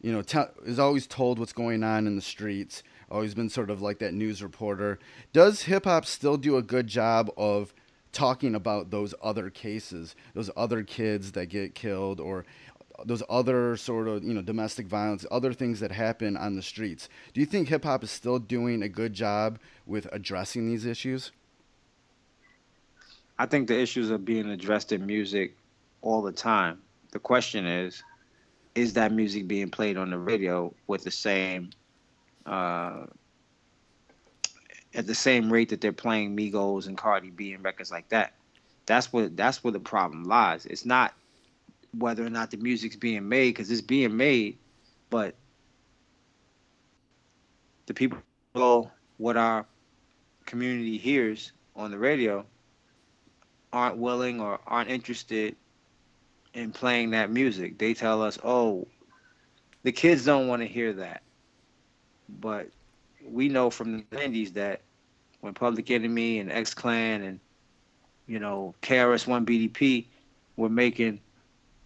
[0.00, 2.82] You know, t- is always told what's going on in the streets.
[3.10, 4.98] Always been sort of like that news reporter.
[5.32, 7.74] Does hip hop still do a good job of
[8.12, 12.44] talking about those other cases, those other kids that get killed, or
[13.04, 17.08] those other sort of you know domestic violence, other things that happen on the streets?
[17.34, 21.32] Do you think hip hop is still doing a good job with addressing these issues?
[23.38, 25.56] I think the issues are being addressed in music
[26.02, 26.78] all the time.
[27.10, 28.04] The question is,
[28.74, 31.70] is that music being played on the radio with the same
[32.46, 33.06] uh,
[34.94, 38.34] at the same rate that they're playing Migos and Cardi B and records like that?
[38.86, 40.66] That's what that's where the problem lies.
[40.66, 41.14] It's not
[41.96, 44.58] whether or not the music's being made because it's being made,
[45.10, 45.34] but
[47.86, 48.20] the people
[49.16, 49.66] what our
[50.46, 52.44] community hears on the radio
[53.72, 55.54] aren't willing or aren't interested
[56.54, 57.78] in playing that music.
[57.78, 58.88] They tell us, "Oh,
[59.82, 61.22] the kids don't want to hear that."
[62.40, 62.68] But
[63.24, 64.82] we know from the 90s that
[65.40, 67.40] when Public Enemy and X Clan and
[68.26, 70.06] you know KRS One BDP
[70.56, 71.20] were making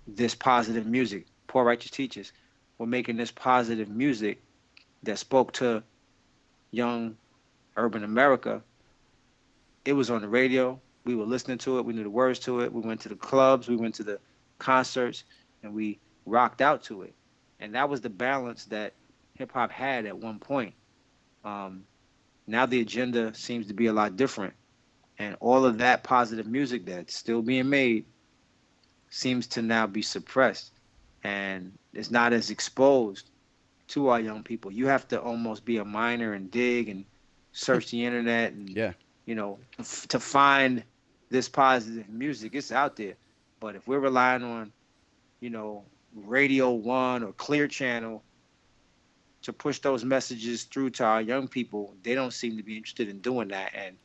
[0.06, 2.32] this positive music, Poor Righteous Teachers
[2.78, 4.42] were making this positive music
[5.04, 5.82] that spoke to
[6.72, 7.16] young
[7.76, 8.62] urban America.
[9.84, 11.84] It was on the radio, we were listening to it.
[11.84, 12.72] We knew the words to it.
[12.72, 13.68] We went to the clubs.
[13.68, 14.18] We went to the
[14.58, 15.24] concerts,
[15.62, 17.14] and we rocked out to it.
[17.60, 18.94] And that was the balance that
[19.36, 20.74] hip hop had at one point.
[21.44, 21.84] Um,
[22.46, 24.54] now the agenda seems to be a lot different,
[25.18, 28.04] and all of that positive music that's still being made
[29.10, 30.72] seems to now be suppressed,
[31.24, 33.30] and it's not as exposed
[33.88, 34.72] to our young people.
[34.72, 37.04] You have to almost be a miner and dig and
[37.52, 38.92] search the internet and yeah.
[39.26, 40.82] you know f- to find
[41.30, 42.54] this positive music.
[42.54, 43.14] It's out there,
[43.58, 44.72] But if we're relying on,
[45.40, 48.22] you know, Radio One or Clear Channel
[49.44, 53.08] to push those messages through to our young people, they don't seem to be interested
[53.08, 53.72] in doing that.
[53.74, 53.96] And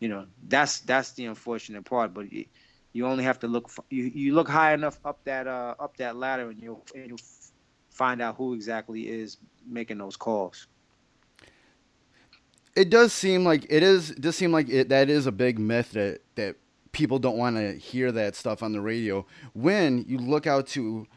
[0.00, 2.14] you know, that's that's the unfortunate part.
[2.14, 2.46] But you,
[2.92, 3.70] you only have to look.
[3.90, 7.18] You you look high enough up that uh up that ladder, and you'll and you'll
[7.90, 10.68] find out who exactly is making those calls.
[12.76, 14.10] It does seem like it is.
[14.10, 16.54] Does seem like it, that is a big myth that that
[16.92, 19.26] people don't want to hear that stuff on the radio.
[19.54, 21.08] When you look out to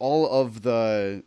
[0.00, 1.22] all of the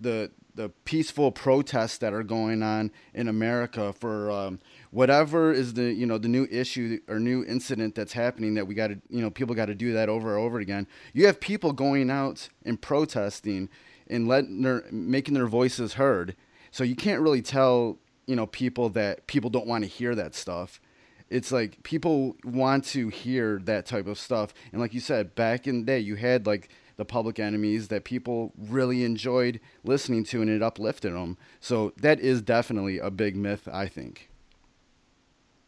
[0.00, 4.58] the the peaceful protests that are going on in America for um,
[4.90, 8.74] whatever is the you know the new issue or new incident that's happening that we
[8.74, 10.88] got to you know people got to do that over and over again.
[11.12, 13.68] You have people going out and protesting
[14.08, 16.34] and letting their making their voices heard.
[16.70, 20.34] So you can't really tell you know people that people don't want to hear that
[20.34, 20.80] stuff.
[21.28, 25.66] It's like people want to hear that type of stuff, and like you said, back
[25.66, 30.40] in the day, you had like the Public Enemies that people really enjoyed listening to,
[30.40, 31.36] and it uplifted them.
[31.60, 34.30] So that is definitely a big myth, I think.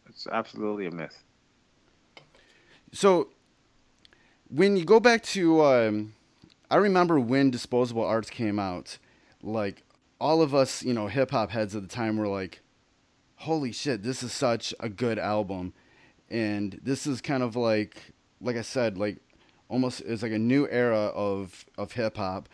[0.09, 1.23] It's absolutely a myth.
[2.93, 3.29] So
[4.49, 6.15] when you go back to, um,
[6.71, 8.99] I remember when Disposable Arts came out,
[9.43, 9.83] like
[10.21, 12.61] all of us, you know, hip hop heads at the time were like,
[13.37, 15.73] holy shit, this is such a good album.
[16.31, 19.19] And this is kind of like, like I said, like
[19.69, 22.49] almost it's like a new era of, of hip hop.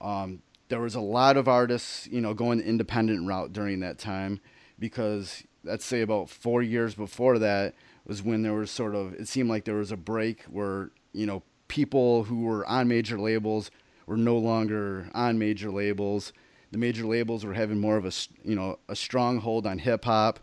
[0.00, 3.98] Um, there was a lot of artists, you know, going the independent route during that
[3.98, 4.40] time
[4.78, 7.74] because let's say about four years before that
[8.06, 11.26] was when there was sort of it seemed like there was a break where you
[11.26, 13.70] know people who were on major labels
[14.06, 16.32] were no longer on major labels
[16.70, 18.12] the major labels were having more of a
[18.44, 20.38] you know a stronghold on hip hop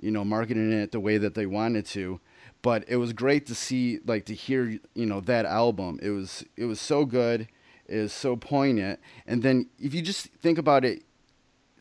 [0.00, 2.20] you know marketing it the way that they wanted to
[2.62, 6.44] but it was great to see like to hear you know that album it was
[6.56, 7.48] it was so good
[7.86, 11.02] it was so poignant and then if you just think about it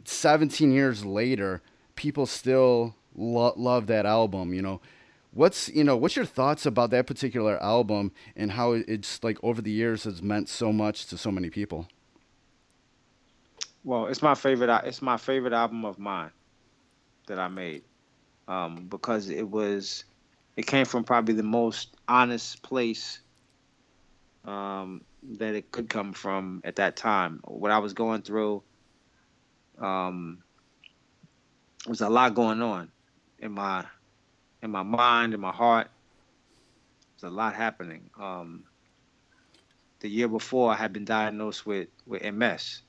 [0.06, 1.62] 17 years later
[1.96, 4.54] people still lo- love that album.
[4.54, 4.82] You know,
[5.34, 9.62] what's you know what's your thoughts about that particular album and how it's like over
[9.62, 11.88] the years has meant so much to so many people?
[13.84, 14.70] Well, it's my favorite.
[14.86, 16.32] It's my favorite album of mine
[17.28, 17.84] that I made
[18.48, 20.06] um, because it was
[20.60, 23.22] it came from probably the most honest place
[24.44, 25.06] um,
[25.38, 27.40] that it could come from at that time.
[27.46, 28.62] What I was going through,
[29.80, 30.44] um,
[31.88, 32.92] was a lot going on
[33.40, 33.86] in my
[34.62, 35.88] in my mind, in my heart.
[37.22, 38.10] There's a lot happening.
[38.20, 38.66] Um,
[40.02, 42.82] the year before, I had been diagnosed with with MS,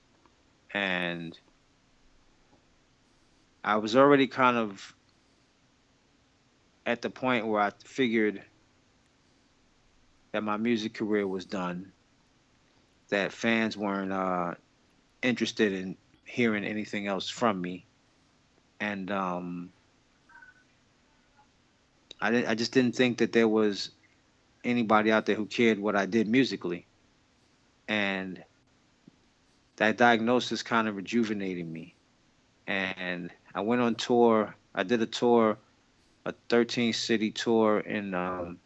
[0.74, 1.38] and
[3.62, 4.92] I was already kind of
[6.86, 8.42] at the point where I figured
[10.32, 11.92] that my music career was done,
[13.08, 14.54] that fans weren't uh,
[15.22, 17.84] interested in hearing anything else from me
[18.80, 19.70] and um,
[22.20, 23.90] I didn't, I just didn't think that there was
[24.64, 26.86] anybody out there who cared what I did musically,
[27.86, 28.42] and
[29.76, 31.94] that diagnosis kind of rejuvenated me,
[32.66, 34.54] and I went on tour.
[34.74, 35.58] I did a tour,
[36.24, 38.58] a 13 city tour in um,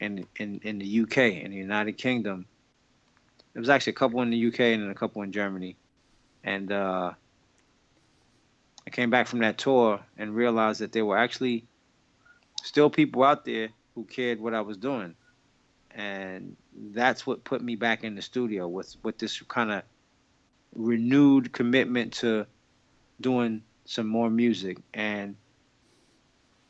[0.00, 2.46] in in in the UK in the United Kingdom.
[3.52, 5.76] There was actually a couple in the UK and a couple in Germany,
[6.44, 7.12] and uh,
[8.86, 11.64] I came back from that tour and realized that there were actually
[12.62, 15.14] still people out there who cared what I was doing.
[15.92, 16.56] And
[16.92, 19.82] that's what put me back in the studio with, with this kind of
[20.74, 22.46] renewed commitment to
[23.20, 24.78] doing some more music.
[24.94, 25.36] And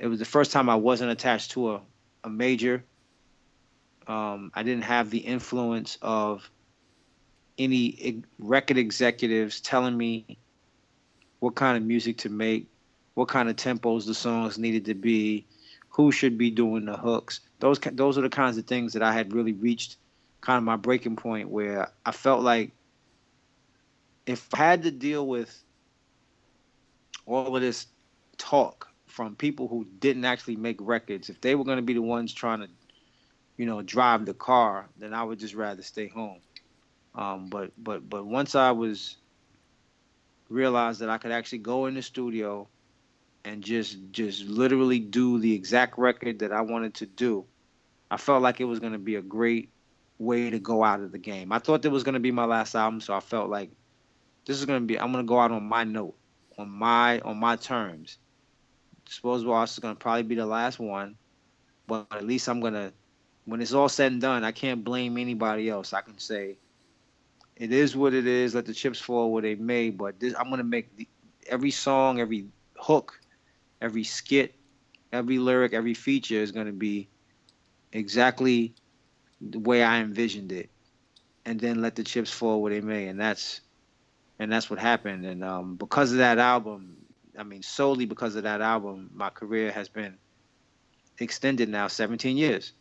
[0.00, 1.80] it was the first time I wasn't attached to a,
[2.24, 2.82] a major.
[4.06, 6.50] Um, I didn't have the influence of
[7.58, 10.38] any record executives telling me
[11.40, 12.66] what kind of music to make,
[13.12, 15.46] what kind of tempos the songs needed to be,
[15.90, 17.40] who should be doing the hooks.
[17.58, 19.96] Those those are the kinds of things that I had really reached
[20.40, 22.70] kind of my breaking point where I felt like
[24.24, 25.62] if I had to deal with
[27.26, 27.86] all of this
[28.38, 32.02] talk from people who didn't actually make records, if they were going to be the
[32.02, 32.68] ones trying to,
[33.56, 36.40] you know, drive the car, then I would just rather stay home.
[37.14, 39.16] Um, but but but once I was
[40.48, 42.68] realized that I could actually go in the studio
[43.44, 47.44] and just just literally do the exact record that I wanted to do.
[48.10, 49.70] I felt like it was going to be a great
[50.18, 51.52] way to go out of the game.
[51.52, 53.70] I thought that was going to be my last album, so I felt like
[54.44, 56.16] this is going to be I'm going to go out on my note,
[56.58, 58.18] on my on my terms.
[59.10, 61.18] Disposable Arts is going to probably be the last one,
[61.88, 62.92] but at least I'm going to
[63.44, 65.92] when it's all said and done, I can't blame anybody else.
[65.92, 66.58] I can say
[67.56, 68.54] it is what it is.
[68.54, 69.90] Let the chips fall where they may.
[69.90, 71.08] But this, I'm gonna make the,
[71.48, 72.46] every song, every
[72.78, 73.20] hook,
[73.82, 74.54] every skit,
[75.12, 77.08] every lyric, every feature is gonna be
[77.92, 78.74] exactly
[79.40, 80.70] the way I envisioned it,
[81.44, 83.08] and then let the chips fall where they may.
[83.08, 83.60] And that's
[84.38, 85.26] and that's what happened.
[85.26, 86.99] And um, because of that album,
[87.40, 90.18] I mean, solely because of that album, my career has been
[91.18, 92.72] extended now 17 years.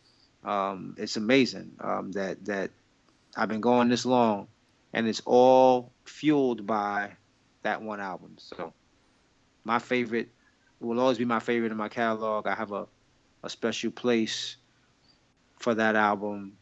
[0.44, 2.70] Um, it's amazing um, that that
[3.34, 4.48] I've been going this long,
[4.92, 7.12] and it's all fueled by
[7.62, 8.36] that one album.
[8.36, 8.74] So
[9.64, 10.28] my favorite
[10.78, 12.46] will always be my favorite in my catalog.
[12.46, 12.86] I have a,
[13.42, 14.56] a special place
[15.58, 16.52] for that album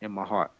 [0.00, 0.52] in my heart.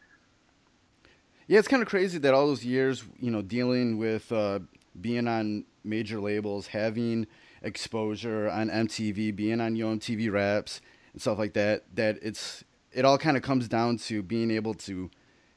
[1.46, 4.58] Yeah, it's kind of crazy that all those years, you know, dealing with uh,
[5.00, 7.26] being on major labels, having
[7.62, 10.80] exposure on MTV, being on Yo MTV Raps
[11.12, 14.74] and stuff like that, that it's it all kind of comes down to being able
[14.74, 15.10] to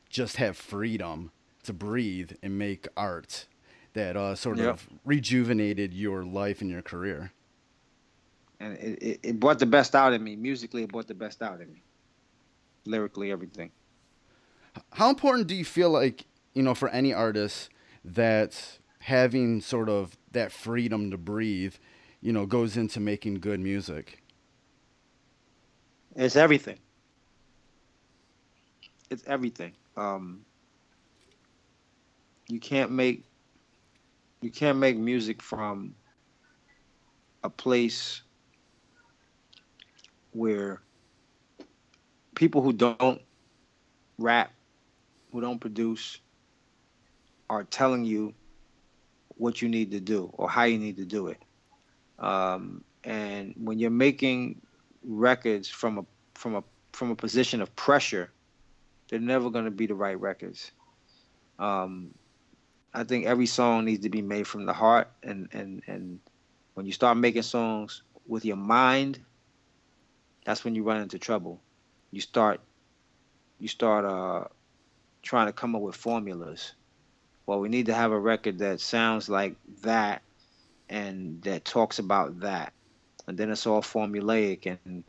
[0.10, 1.32] just have freedom
[1.64, 3.48] to breathe and make art
[3.94, 4.68] that uh, sort Yep.
[4.74, 7.32] of rejuvenated your life and your career.
[8.60, 10.36] And it, it, it brought the best out in me.
[10.36, 11.84] Musically, it brought the best out in me.
[12.86, 13.72] Lyrically, everything.
[14.94, 17.70] How important do you feel like, you know, for any artist
[18.06, 21.76] that having sort of that freedom to breathe,
[22.22, 24.24] you know, goes into making good music?
[26.16, 26.80] It's everything.
[29.10, 29.74] It's everything.
[29.98, 30.46] Um,
[32.48, 33.24] you can't make
[34.42, 35.94] you can't make music from
[37.44, 38.22] a place
[40.32, 40.82] where
[42.36, 43.22] people who don't
[44.18, 44.52] rap,
[45.32, 46.20] who don't produce,
[47.50, 48.34] are telling you
[49.42, 51.42] what you need to do or how you need to do it.
[52.20, 54.62] Um, and when you're making
[55.04, 56.64] records from a from a
[56.94, 58.32] from a position of pressure,
[59.10, 60.72] they're never going to be the right records.
[61.58, 62.14] Um,
[62.94, 66.20] I think every song needs to be made from the heart, and and and
[66.76, 69.20] when you start making songs with your mind,
[70.46, 71.60] that's when you run into trouble.
[72.12, 72.62] You start
[73.58, 74.46] you start uh,
[75.24, 76.74] trying to come up with formulas.
[77.52, 80.22] Well, we need to have a record that sounds like that,
[80.88, 82.72] and that talks about that,
[83.28, 85.04] and then it's all formulaic and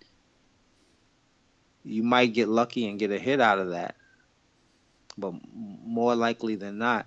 [1.85, 3.95] you might get lucky and get a hit out of that.
[5.17, 7.07] But more likely than not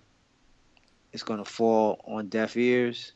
[1.11, 3.11] it's going to fall on deaf ears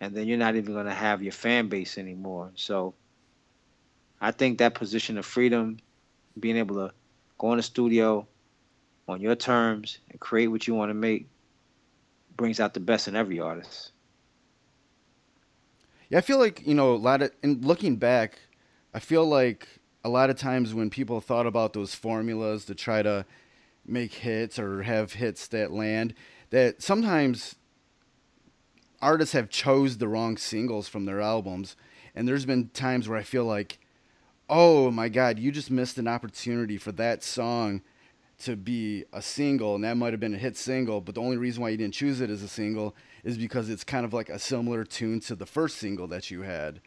[0.00, 2.50] and then you're not even going to have your fan base anymore.
[2.56, 2.94] So
[4.20, 5.78] i think that position of freedom
[6.40, 6.92] being able to
[7.38, 8.26] go in the studio
[9.08, 11.26] on your terms and create what you want to make
[12.36, 13.92] brings out the best in every artist
[16.08, 17.30] Yeah, I feel like you know a lot of.
[17.42, 18.38] And looking back,
[18.94, 19.66] I feel like
[20.04, 23.24] a lot of times when people thought about those formulas to try to
[23.86, 26.14] make hits or have hits that land,
[26.50, 27.56] that sometimes
[29.00, 31.76] artists have chose the wrong singles from their albums,
[32.14, 33.78] and there's been times where I feel like,
[34.48, 37.82] oh my God, you just missed an opportunity for that song
[38.40, 41.36] to be a single, and that might have been a hit single, but the only
[41.36, 44.28] reason why you didn't choose it as a single is because it's kind of like
[44.28, 46.80] a similar tune to the first single that you had.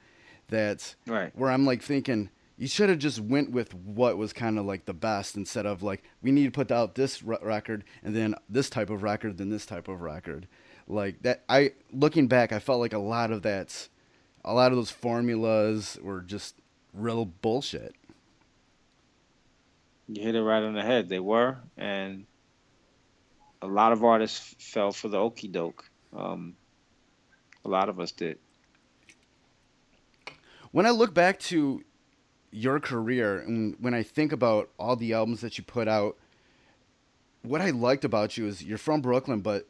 [0.47, 1.31] That's Right.
[1.35, 4.85] where I'm like thinking you should have just went with what was kind of like
[4.85, 8.35] the best instead of like we need to put out this re- record and then
[8.47, 10.47] this type of record then this type of record
[10.87, 13.89] like that i looking back i felt like a lot of that's
[14.45, 16.55] a lot of those formulas were just
[16.93, 17.93] real bullshit
[20.07, 21.09] You hit it right on the head.
[21.09, 22.25] They were, and
[23.61, 25.89] a lot of artists fell for the okey doke.
[26.15, 26.55] Um,
[27.63, 28.37] a lot of us did.
[30.71, 31.83] when I look back to
[32.51, 36.17] your career and when I think about all the albums that you put out,
[37.43, 39.67] what I liked about you is you're from Brooklyn, but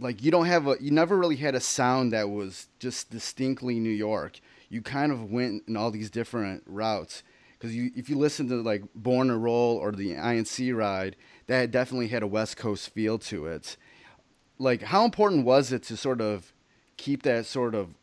[0.00, 3.78] like you don't have a you never really had a sound that was just distinctly
[3.78, 4.40] New York.
[4.70, 7.22] You kind of went in all these different routes
[7.64, 11.70] because you if you listen to like Born to Roll or the INC ride, that
[11.70, 13.78] definitely had a West Coast feel to it.
[14.58, 16.52] Like how important was it to sort of
[16.98, 17.94] keep that sort of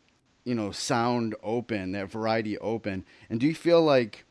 [0.45, 3.05] you know sound open, that variety open?
[3.29, 4.25] And do you feel like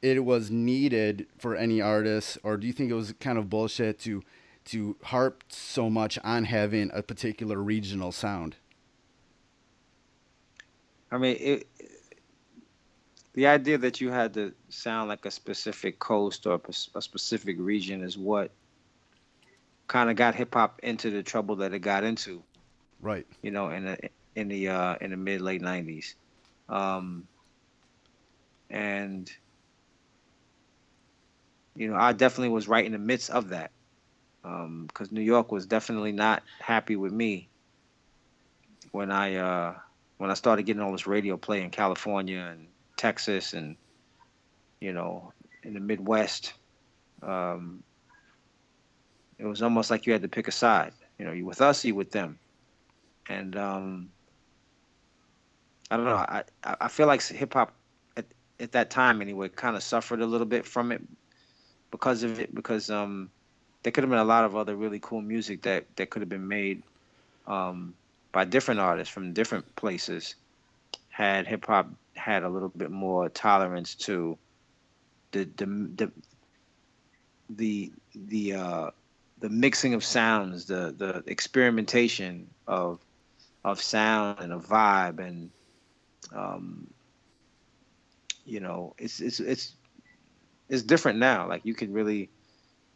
[0.00, 3.98] it was needed for any artist, or do you think it was kind of bullshit
[4.00, 4.22] to
[4.66, 8.56] to harp so much on having a particular regional sound?
[11.10, 11.68] I mean, it,
[13.36, 16.58] the idea that you had to sound like a specific coast or
[16.94, 18.50] a, specific region is what
[19.86, 22.42] kind of got hip hop into the trouble that it got into.
[23.00, 23.26] Right.
[23.42, 23.98] you know, in the
[24.34, 26.14] in the uh, in the mid late '90s,
[26.70, 27.28] um,
[28.70, 29.30] and
[31.76, 33.70] you know, I definitely was right in the midst of that,
[34.42, 37.48] because New York was definitely not happy with me
[38.92, 39.74] when I uh,
[40.16, 42.66] when I started getting all this radio play in California and
[42.96, 43.76] Texas and
[44.80, 45.32] you know
[45.62, 46.54] in the Midwest.
[47.22, 47.82] Um,
[49.38, 50.92] it was almost like you had to pick a side.
[51.18, 52.38] You know, you with us, you with them,
[53.28, 54.10] and um,
[55.90, 56.16] I don't know.
[56.16, 57.74] I I feel like hip hop
[58.16, 58.26] at
[58.60, 61.02] at that time anyway kind of suffered a little bit from it
[61.90, 63.30] because of it because um
[63.82, 66.28] there could have been a lot of other really cool music that that could have
[66.28, 66.82] been made
[67.46, 67.94] um
[68.32, 70.34] by different artists from different places
[71.16, 74.36] had hip hop had a little bit more tolerance to
[75.32, 75.64] the the
[75.96, 76.12] the
[77.48, 78.90] the the uh
[79.38, 83.00] the mixing of sounds, the the experimentation of
[83.64, 85.50] of sound and a vibe and
[86.34, 86.86] um
[88.44, 89.72] you know it's it's it's
[90.68, 91.48] it's different now.
[91.48, 92.28] Like you can really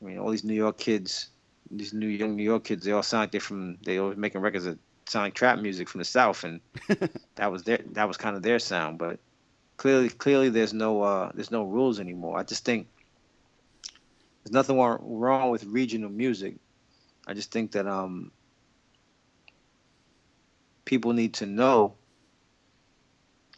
[0.03, 1.31] i mean all these new york kids
[1.71, 4.43] these new young new york kids they all sound like they're from they always making
[4.43, 4.79] records that
[5.11, 6.61] sound like trap music from the south and
[7.35, 9.19] that was their that was kind of their sound but
[9.77, 12.87] clearly clearly there's no uh there's no rules anymore i just think
[14.43, 16.57] there's nothing wrong wrong with regional music
[17.27, 18.31] i just think that um
[20.85, 21.95] people need to know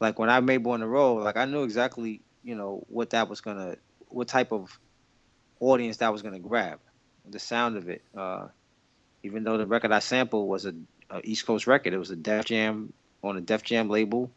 [0.03, 3.29] like when I made Born to Roll, like I knew exactly, you know, what that
[3.29, 3.77] was gonna,
[4.09, 4.77] what type of
[5.61, 6.81] audience that was gonna grab,
[7.25, 8.03] the sound of it.
[8.15, 8.49] Uh,
[9.23, 10.75] even though the record I sampled was a,
[11.13, 12.93] a East Coast record, it was a Def Jam
[13.23, 14.31] on a Def Jam label.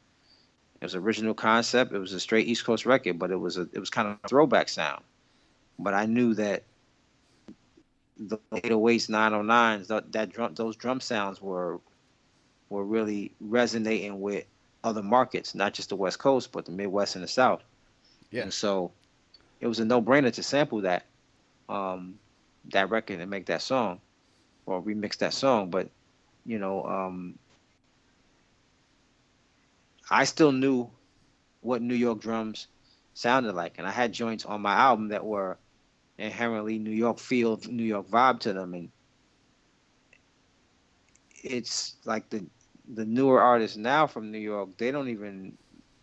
[0.81, 1.93] It was original concept.
[1.93, 4.17] It was a straight East Coast record, but it was a, it was kind of
[4.23, 5.03] a throwback sound.
[5.79, 6.63] But I knew that
[8.17, 11.79] the 808s, 909s, that, that drum, those drum sounds were
[12.69, 14.45] were really resonating with
[14.83, 17.63] other markets, not just the West Coast, but the Midwest and the South.
[18.31, 18.43] Yeah.
[18.43, 18.91] And so
[19.61, 21.05] it was a no-brainer to sample that
[21.69, 22.17] um,
[22.71, 23.99] that record and make that song
[24.65, 25.69] or remix that song.
[25.69, 25.89] But
[26.45, 27.39] you know, um,
[30.09, 30.89] I still knew
[31.61, 32.67] what New York drums
[33.13, 35.57] sounded like, and I had joints on my album that were
[36.17, 38.89] inherently New York feel, New York vibe to them, and
[41.43, 42.45] it's like the
[42.93, 45.57] the newer artists now from New York, they don't even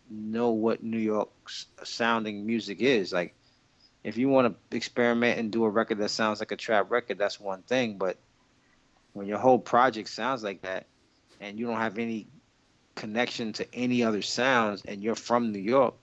[0.09, 3.13] know what New York's sounding music is.
[3.13, 3.33] Like,
[4.03, 7.17] if you want to experiment and do a record that sounds like a trap record,
[7.17, 7.97] that's one thing.
[7.97, 8.17] But
[9.13, 10.87] when your whole project sounds like that,
[11.39, 12.27] and you don't have any
[12.95, 15.95] connection to any other sounds, and you're from New York,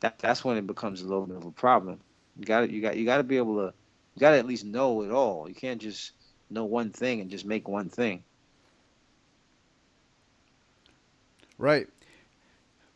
[0.00, 2.00] that that's when it becomes a little bit of a problem.
[2.38, 3.74] You got you got you got to be able to,
[4.14, 5.48] you got to at least know it all.
[5.48, 6.12] You can't just
[6.50, 8.22] know one thing and just make one thing.
[11.58, 11.88] Right.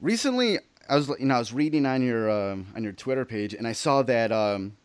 [0.00, 0.58] Recently,
[0.88, 3.66] I was you know I was reading on your um, on your Twitter page, and
[3.66, 4.76] I saw that um,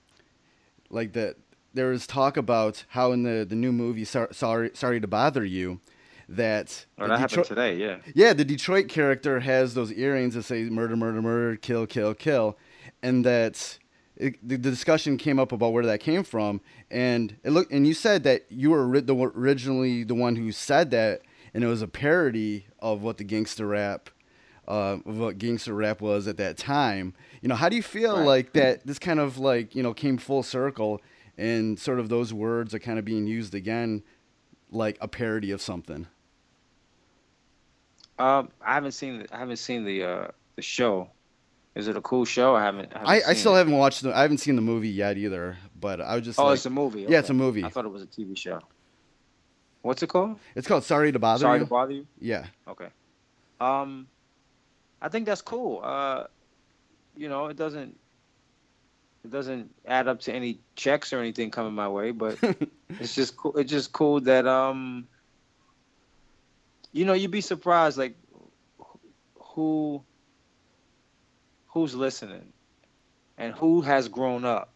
[0.89, 1.35] like that
[1.75, 5.45] there was talk about how in the the new movie Sor- sorry sorry to bother
[5.45, 5.79] you
[6.27, 7.97] that Oh, that happened today, yeah.
[8.15, 12.57] yeah the Detroit character has those earrings that say murder murder murder kill kill kill,
[13.03, 13.77] and that.
[14.17, 17.69] It, the, the discussion came up about where that came from, and it looked.
[17.73, 21.19] And you said that you were ri- the, originally the one who said that,
[21.53, 24.09] and it was a parody of what the gangster rap
[24.69, 27.13] uh, of what gangster rap was at that time.
[27.41, 28.25] You know, how do you feel Right.
[28.25, 28.87] like that?
[28.87, 31.01] This kind of like you know came full circle,
[31.37, 34.03] and sort of those words are kind of being used again,
[34.71, 36.07] like a parody of something.
[38.17, 41.09] Um, I haven't seen the, I haven't seen the uh the show.
[41.75, 42.55] Is it a cool show?
[42.55, 42.93] I haven't.
[42.95, 43.57] I, haven't I, I still it.
[43.57, 44.15] haven't watched the.
[44.15, 45.57] I haven't seen the movie yet either.
[45.79, 46.39] But I was just.
[46.39, 47.05] Oh, like, it's a movie.
[47.09, 47.65] Yeah, it's a movie.
[47.65, 48.61] I thought it was a TV show.
[49.81, 50.39] What's it called?
[50.55, 51.65] It's called Sorry to Bother Sorry You.
[51.65, 52.07] Sorry to bother you.
[52.19, 52.45] yeah.
[52.67, 52.87] Okay.
[53.59, 54.07] Um,
[55.01, 55.81] I think that's cool.
[55.83, 56.23] Uh,
[57.15, 57.97] you know, it doesn't
[59.25, 62.37] it doesn't add up to any checks or anything coming my way, but
[62.99, 63.57] it's just cool.
[63.57, 65.07] It's just cool that um,
[66.93, 68.15] you know, you'd be surprised like
[69.39, 70.03] who
[71.67, 72.53] who's listening
[73.37, 74.69] and who has grown up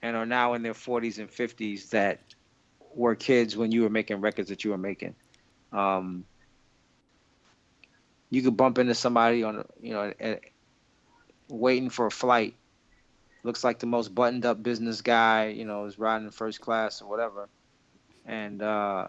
[0.00, 2.20] and are now in their 40s and 50s that
[2.94, 5.14] were kids when you were making records that you were making.
[5.72, 6.24] Um,
[8.30, 10.38] you could bump into somebody on, you know, a,
[11.48, 12.54] waiting for a flight.
[13.46, 17.08] Looks like the most buttoned up business guy, you know, is riding first class or
[17.08, 17.48] whatever.
[18.24, 19.06] And uh,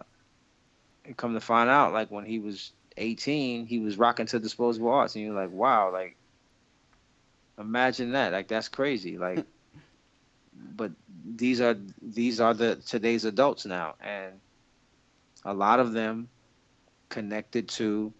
[1.04, 4.90] and come to find out, like when he was 18, he was rocking to Disposable
[4.90, 6.16] Arts, and you're like, wow, like
[7.58, 9.44] imagine that, like that's crazy, like.
[10.76, 10.92] but
[11.24, 14.34] these are these are the today's adults now, and
[15.44, 16.28] a lot of them
[17.08, 18.12] connected to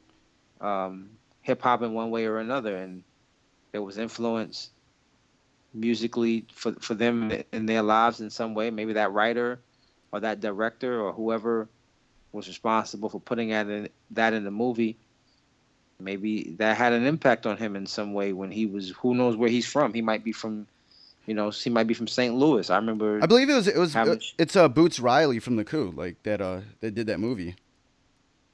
[0.61, 1.11] um,
[1.43, 3.05] hip hop in one way or another, and
[3.71, 4.71] there was influence
[5.75, 8.71] musically for for them in their lives in some way.
[8.71, 9.61] Maybe that writer
[10.13, 11.69] or that director or whoever
[12.33, 14.99] was responsible for putting that in that in the movie.
[16.01, 18.91] Maybe that had an impact on him in some way when he was.
[19.01, 19.93] Who knows where he's from?
[19.93, 20.69] He might be from,
[21.27, 22.35] you know, he might be from St.
[22.35, 22.71] Louis.
[22.71, 23.19] I remember.
[23.21, 25.93] I believe it was it was uh, much- it's uh Boots Riley from the Coup,
[25.97, 27.57] like that uh that did that movie.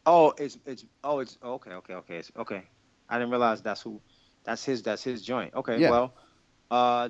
[0.06, 2.62] Oh, it's it's oh it's okay okay okay it's, okay.
[3.08, 4.00] I didn't realize that's who,
[4.44, 5.54] that's his that's his joint.
[5.54, 5.90] Okay, Yeah.
[5.90, 6.14] well,
[6.70, 7.08] uh,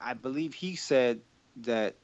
[0.00, 1.20] I believe he said
[1.62, 1.94] that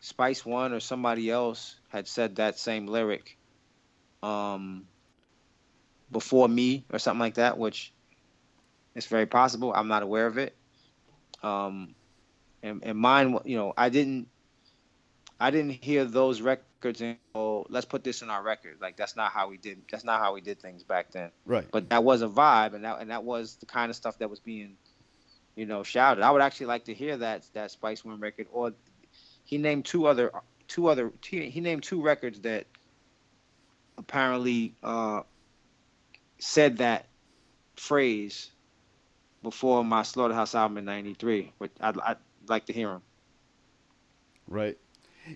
[0.00, 3.36] Spice One or somebody else had said that same lyric,
[4.22, 4.86] um,
[6.10, 7.92] before me or something like that, which
[8.94, 9.72] is very possible.
[9.74, 10.56] I'm not aware of it.
[11.42, 11.94] Um,
[12.62, 14.28] and and mine, you know, I didn't
[15.38, 18.78] I didn't hear those records and oh, let's put this in our record.
[18.80, 19.82] Like that's not how we did.
[19.90, 21.30] That's not how we did things back then.
[21.44, 21.66] Right.
[21.70, 24.30] But that was a vibe, and that and that was the kind of stuff that
[24.30, 24.76] was being,
[25.58, 26.22] you know, shouted.
[26.22, 28.46] I would actually like to hear that that Spice One record.
[28.52, 28.72] Or
[29.44, 30.30] he named two other
[30.68, 32.66] two other he, named two records that
[33.96, 35.22] apparently uh,
[36.38, 37.06] said that
[37.74, 38.50] phrase
[39.42, 41.52] before my SlaughtaHouse album in '93.
[41.58, 43.02] Which I'd, I'd like to hear him.
[44.46, 44.78] Right.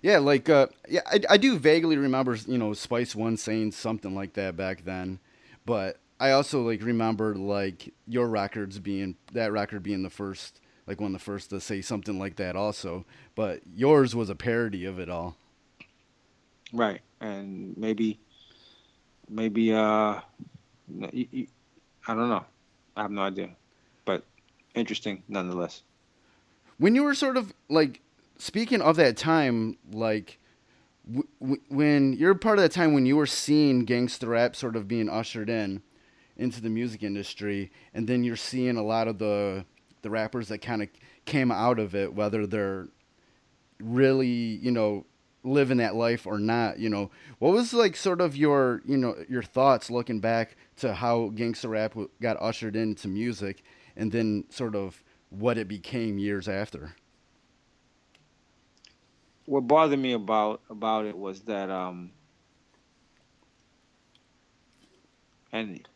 [0.03, 4.15] Yeah, like uh yeah, I, I do vaguely remember, you know, Spice One saying something
[4.15, 5.19] like that back then.
[5.67, 11.01] But I also like remember like your records being that record being the first like
[11.01, 13.05] one of the first to say something like that also.
[13.35, 15.37] But yours was a parody of it all.
[16.73, 18.21] Right, and maybe,
[19.29, 20.21] maybe uh,
[21.13, 21.47] you, you,
[22.07, 22.45] I don't know.
[22.97, 23.51] I have no idea,
[24.05, 24.25] but
[24.75, 25.83] interesting nonetheless.
[26.79, 28.01] when you were sort of like
[28.39, 30.39] speaking of that time like
[31.07, 34.77] w- w- when you're part of that time when you were seeing gangster rap sort
[34.77, 35.83] of being ushered in
[36.37, 39.65] into the music industry and then you're seeing a lot of the
[40.03, 40.89] the rappers that kind of
[41.25, 42.89] came out of it whether they're
[43.81, 45.05] really you know
[45.45, 47.11] living that life or not you know.
[47.39, 51.69] What was like sort of your you know your thoughts looking back to how gangster
[51.69, 53.63] rap got ushered into music
[53.97, 56.95] and then sort of what it became years after?
[59.47, 62.13] What bothered me about about it was that um,
[65.51, 65.87] and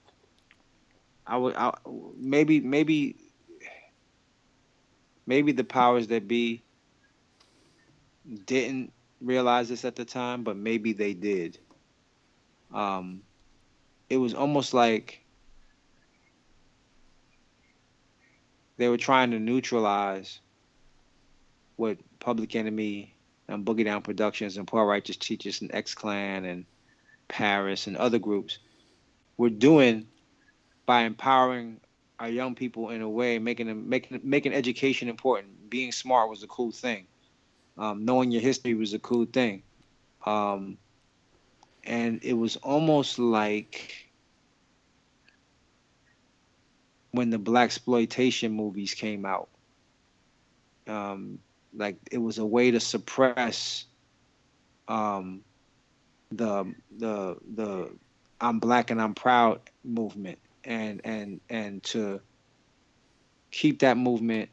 [1.27, 1.73] I would I,
[2.17, 3.17] maybe maybe
[5.27, 6.63] maybe the powers that be
[8.45, 11.59] didn't realize this at the time, but maybe they did.
[12.73, 13.23] Um,
[14.09, 15.25] it was almost like
[18.77, 20.41] they were trying to neutralize
[21.77, 23.15] what Public Enemy
[23.49, 26.65] and Boogie Down Productions and Poor Righteous Teachers and X Clan and
[27.29, 28.59] Paris and other groups
[29.37, 30.07] were doing
[30.87, 31.81] by empowering
[32.19, 35.69] our young people in a way, making them making making education important.
[35.69, 37.07] Being smart was a cool thing.
[37.77, 39.63] Um, knowing your history was a cool thing.
[40.25, 40.79] Um,
[41.85, 44.09] and it was almost like
[47.11, 49.49] when the black exploitation movies came out.
[50.87, 51.41] Um,
[51.75, 53.85] like it was a way to suppress
[54.89, 55.43] um,
[56.31, 57.91] the the the
[58.41, 62.21] I'm black and I'm proud movement and and and to
[63.51, 64.51] keep that movement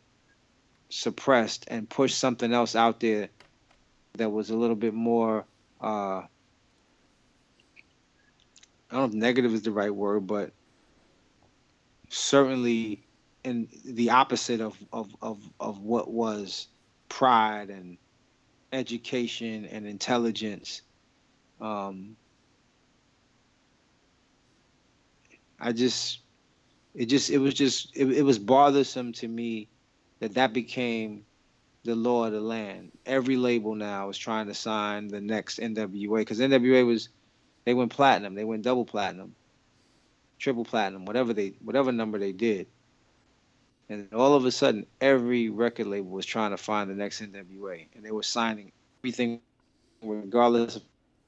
[0.89, 3.28] suppressed and push something else out there
[4.14, 5.45] that was a little bit more
[5.82, 6.22] uh
[8.93, 10.51] I don't know if negative is the right word, but
[12.09, 13.03] certainly
[13.43, 16.68] in the opposite of of of, of what was
[17.09, 17.97] pride and
[18.72, 20.84] education and intelligence.
[21.59, 22.16] Um,
[25.64, 26.20] I just,
[26.93, 29.70] it just, it was just, it, it was bothersome to me
[30.20, 31.24] that that became
[31.86, 32.91] the law of the land.
[33.05, 37.07] Every label now is trying to sign the next NWA because NWA was,
[37.64, 39.36] they went platinum, they went double platinum,
[40.38, 42.68] triple platinum, whatever they, whatever number they did.
[43.88, 47.88] And all of a sudden, every record label was trying to find the next NWA,
[47.95, 49.39] and they were signing everything,
[50.01, 50.76] regardless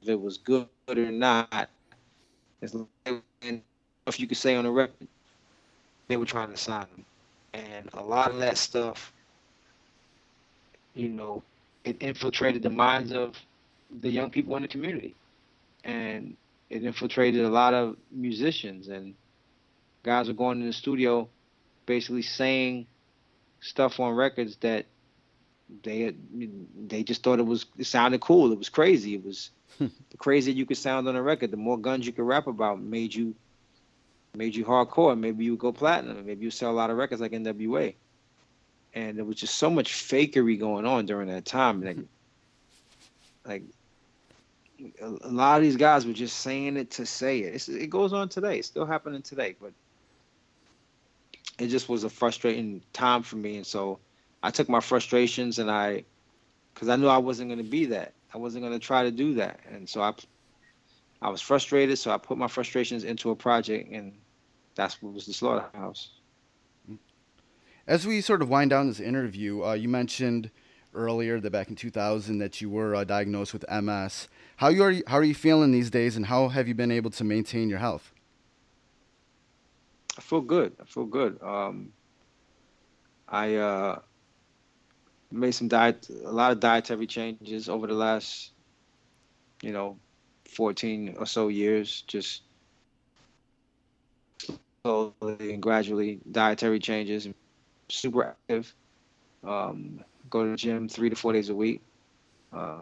[0.02, 1.70] if it was good or not.
[2.62, 2.88] As long
[4.08, 5.08] if you could say on the record,
[6.08, 7.06] they were trying to sign them,
[7.54, 9.12] and a lot of that stuff,
[10.94, 11.42] you know,
[11.84, 13.36] it infiltrated the minds of
[14.02, 15.16] the young people in the community,
[15.84, 16.36] and
[16.70, 19.14] it infiltrated a lot of musicians and
[20.04, 21.28] guys were going in the studio
[21.86, 22.86] basically saying
[23.60, 24.86] stuff on records that
[25.84, 26.14] they
[26.88, 28.52] they just thought it was it sounded cool.
[28.52, 29.16] It was crazy.
[29.16, 29.50] It was
[29.80, 32.82] the crazier you could sound on a record, the more guns you could rap about
[32.82, 33.34] made you
[34.36, 35.18] made you hardcore.
[35.18, 36.26] Maybe you would go platinum.
[36.26, 37.96] Maybe you sell a lot of records like NWA.
[38.94, 41.82] and there was just so much fakery going on during that time.
[41.84, 41.98] Like,
[43.46, 43.64] like
[45.02, 47.56] a, a lot of these guys were just saying it to say it.
[47.56, 48.60] It's, it goes on today.
[48.60, 49.72] It's still happening today, but
[51.60, 54.00] it just was a frustrating time for me, and so
[54.44, 56.04] I took my frustrations and I,
[56.74, 58.14] because I knew I wasn't going to be that.
[58.34, 60.14] I wasn't going to try to do that, and so I,
[61.22, 61.98] I was frustrated.
[61.98, 64.14] So I put my frustrations into a project, and
[64.76, 66.08] that's what was the SlaughtaHouse.
[67.88, 70.50] As we sort of wind down this interview, uh, you mentioned
[70.94, 74.28] earlier that back in 2000 that you were uh, diagnosed with MS.
[74.58, 76.92] How you are you, how are you feeling these days, and how have you been
[76.92, 78.12] able to maintain your health?
[80.18, 80.74] I feel good.
[80.82, 81.42] I feel good.
[81.44, 81.92] Um,
[83.28, 84.00] I uh,
[85.32, 88.52] made some diet, a lot of dietary changes over the last,
[89.62, 89.98] you know,
[90.50, 92.04] 14 or so years.
[92.08, 92.44] Just
[94.86, 97.28] slowly and gradually, dietary changes.
[97.90, 98.72] Super active.
[99.44, 101.82] Um, go to the gym three to four days a week.
[102.54, 102.82] Uh,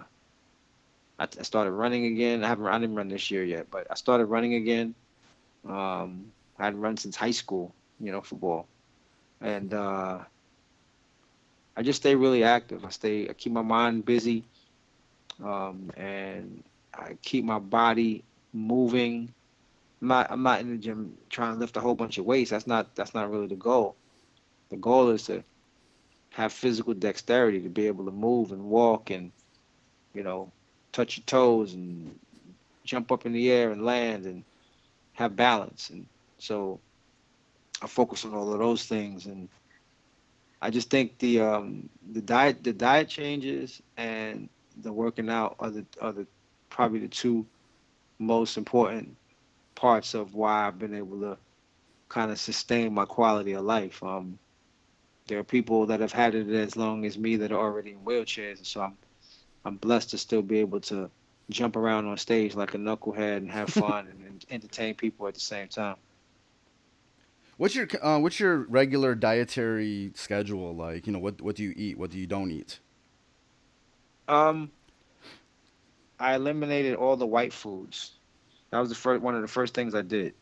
[1.18, 2.44] I, I started running again.
[2.44, 4.96] I haven't I didn't run this year yet, but I started running again.
[5.68, 8.68] Um, I hadn't run since high school, you know, football,
[9.40, 10.20] and uh,
[11.78, 12.84] I just stay really active.
[12.84, 14.44] I stay, I keep my mind busy,
[15.42, 19.34] um, and I keep my body moving.
[20.04, 22.52] I'm not, I'm not in the gym trying to lift a whole bunch of weights.
[22.52, 23.96] That's not, that's not really the goal.
[24.70, 25.46] The goal is to
[26.32, 29.32] have physical dexterity to be able to move and walk and,
[30.14, 30.52] you know,
[30.92, 32.20] touch your toes and
[32.84, 34.44] jump up in the air and land and
[35.14, 35.90] have balance.
[35.90, 36.06] And
[36.38, 36.82] so
[37.82, 39.26] I focus on all of those things.
[39.26, 39.48] And
[40.62, 44.50] I just think the um, the diet the diet changes and
[44.82, 46.28] the working out are the are the
[46.70, 47.46] probably the two
[48.20, 49.16] most important
[49.84, 51.38] parts of why I've been able to
[52.08, 54.02] kind of sustain my quality of life.
[54.02, 54.40] Um,
[55.28, 57.98] there are people that have had it as long as me that are already in
[57.98, 58.98] wheelchairs, and so I'm
[59.66, 61.10] I'm blessed to still be able to
[61.50, 65.34] jump around on stage like a knucklehead and have fun and, and entertain people at
[65.34, 65.98] the same time.
[67.58, 71.08] What's your uh, what's your regular dietary schedule like?
[71.08, 71.98] You know, what what do you eat?
[71.98, 72.80] What do you don't eat?
[74.30, 74.72] Um,
[76.22, 78.12] I eliminated all the white foods.
[78.74, 80.34] That was the first one of the first things I did.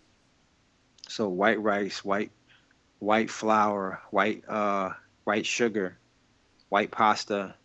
[1.09, 2.31] So white rice, white
[2.99, 4.91] white flour, white uh
[5.25, 5.97] white sugar,
[6.69, 7.55] white pasta.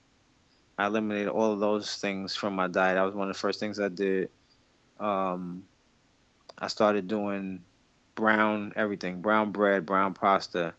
[0.76, 2.96] I eliminated all of those things from my diet.
[2.96, 4.28] That was one of the first things I did.
[4.98, 5.62] Um,
[6.58, 7.62] I started doing
[8.16, 10.74] brown everything brown bread brown pasta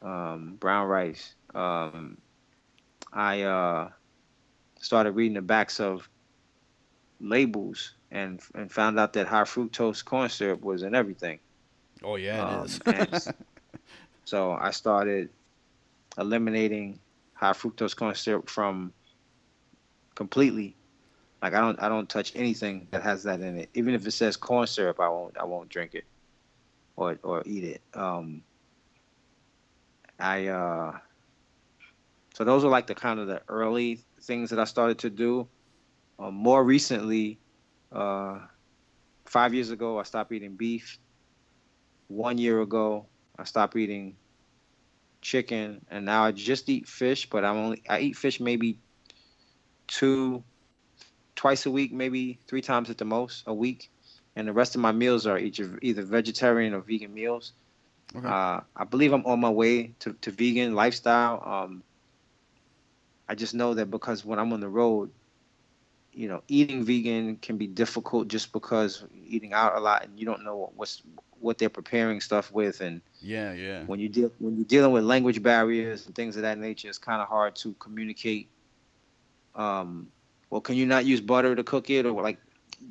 [0.00, 2.16] um, brown rice um,
[3.12, 3.90] i uh,
[4.80, 6.08] started reading the backs of
[7.20, 11.38] labels and and found out that high fructose corn syrup was in everything
[12.02, 13.28] Oh yeah, Um, it is.
[14.24, 15.28] so i started
[16.18, 16.98] eliminating
[17.34, 18.92] high fructose corn syrup from
[20.14, 20.76] completely
[21.42, 24.10] like i don't i don't touch anything that has that in it even if it
[24.10, 26.04] says corn syrup i won't i won't drink it
[27.00, 27.82] or or eat it.
[27.94, 28.42] Um,
[30.18, 30.98] I uh,
[32.34, 35.48] so those are like the kind of the early things that I started to do.
[36.18, 37.38] Uh, more recently,
[37.92, 38.38] uh,
[39.26, 40.98] five years ago, I stopped eating beef.
[42.08, 43.06] One year ago,
[43.38, 44.16] I stopped eating
[45.20, 47.28] chicken, and now I just eat fish.
[47.30, 48.78] But I'm only I eat fish maybe
[49.86, 50.42] two,
[51.36, 53.90] twice a week, maybe three times at the most a week
[54.36, 57.52] and the rest of my meals are either vegetarian or vegan meals.
[58.14, 58.26] Okay.
[58.26, 61.42] Uh, I believe I'm on my way to, to vegan lifestyle.
[61.44, 61.82] Um,
[63.28, 65.10] I just know that because when I'm on the road,
[66.12, 70.26] you know, eating vegan can be difficult just because eating out a lot and you
[70.26, 71.02] don't know what's
[71.38, 73.84] what they're preparing stuff with, and yeah, yeah.
[73.84, 76.98] when you deal when you're dealing with language barriers and things of that nature, it's
[76.98, 78.48] kind of hard to communicate.
[79.54, 80.08] Um,
[80.50, 82.38] well, can you not use butter to cook it, or like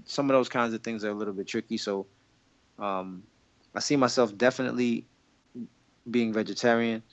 [0.05, 1.77] some of those kinds of things are a little bit tricky.
[1.77, 2.05] So
[2.77, 3.23] um,
[3.75, 5.05] I see myself definitely
[6.09, 7.03] being vegetarian,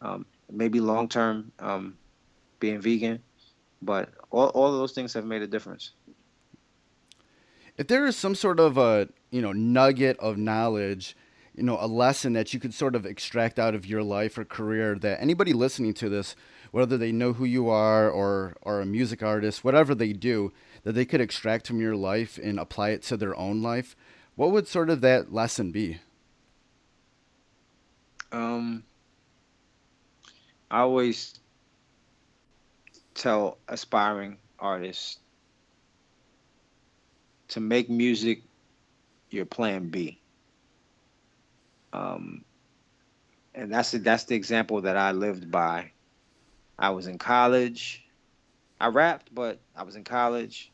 [0.00, 1.96] um, maybe long term um,
[2.58, 3.20] being vegan,
[3.82, 5.90] but all, all of those things have made a difference.
[7.76, 11.16] If there is some sort of a you know nugget of knowledge,
[11.54, 14.44] you know, a lesson that you could sort of extract out of your life or
[14.44, 16.34] career that anybody listening to this,
[16.70, 20.52] whether they know who you are or are a music artist, whatever they do,
[20.84, 23.94] that they could extract from your life and apply it to their own life,
[24.34, 25.98] what would sort of that lesson be?
[28.32, 28.82] Um,
[30.70, 31.38] I always
[33.14, 35.18] tell aspiring artists
[37.48, 38.42] to make music
[39.30, 40.18] your plan B.
[41.92, 42.44] Um,
[43.54, 45.92] and that's the, that's the example that I lived by.
[46.78, 48.04] I was in college.
[48.80, 50.72] I rapped, but I was in college.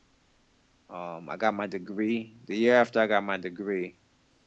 [0.89, 2.35] Um, I got my degree.
[2.47, 3.97] The year after I got my degree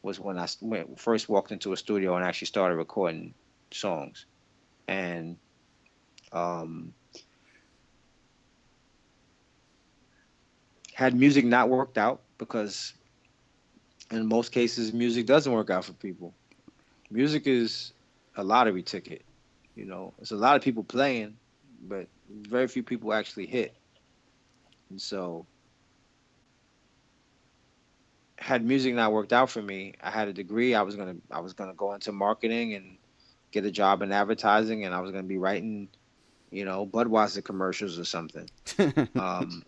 [0.01, 3.33] was when I went, first walked into a studio and actually started recording
[3.71, 4.25] songs.
[4.87, 5.37] And
[6.31, 6.93] um,
[11.01, 12.93] had music not worked out because
[14.11, 16.31] in most cases music doesn't work out for people.
[17.09, 17.93] Music is
[18.35, 19.23] a lottery ticket.
[19.75, 21.35] You know, it's a lot of people playing,
[21.87, 23.75] but very few people actually hit.
[24.91, 25.47] And so
[28.37, 30.75] had music not worked out for me, I had a degree.
[30.75, 32.97] I was gonna I was gonna go into marketing and
[33.49, 35.87] get a job in advertising, and I was gonna be writing,
[36.51, 38.47] you know, Budweiser commercials or something.
[39.15, 39.63] um,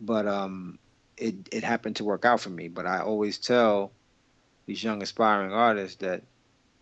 [0.00, 0.78] but um,
[1.16, 2.68] it it happened to work out for me.
[2.68, 3.92] But I always tell
[4.66, 6.22] these young aspiring artists that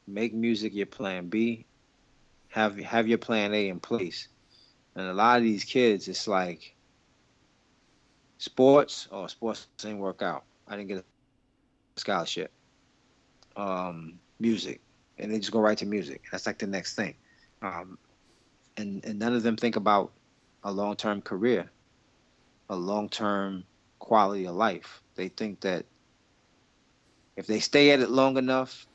[0.07, 1.67] make music your plan B,
[2.49, 4.29] have have your plan A in place.
[4.97, 6.75] And a lot of these kids, it's like
[8.39, 9.09] sports.
[9.11, 10.45] Oh, sports didn't work out.
[10.69, 12.53] I didn't get a scholarship.
[13.57, 14.81] Um, music,
[15.19, 16.23] and they just go right to music.
[16.31, 17.15] That's like the next thing.
[17.63, 17.99] Um,
[18.77, 20.13] and and none of them think about
[20.65, 21.71] a long term career,
[22.69, 23.65] a long term
[23.99, 25.03] quality of life.
[25.15, 25.85] They think that
[27.37, 28.87] if they stay at it long enough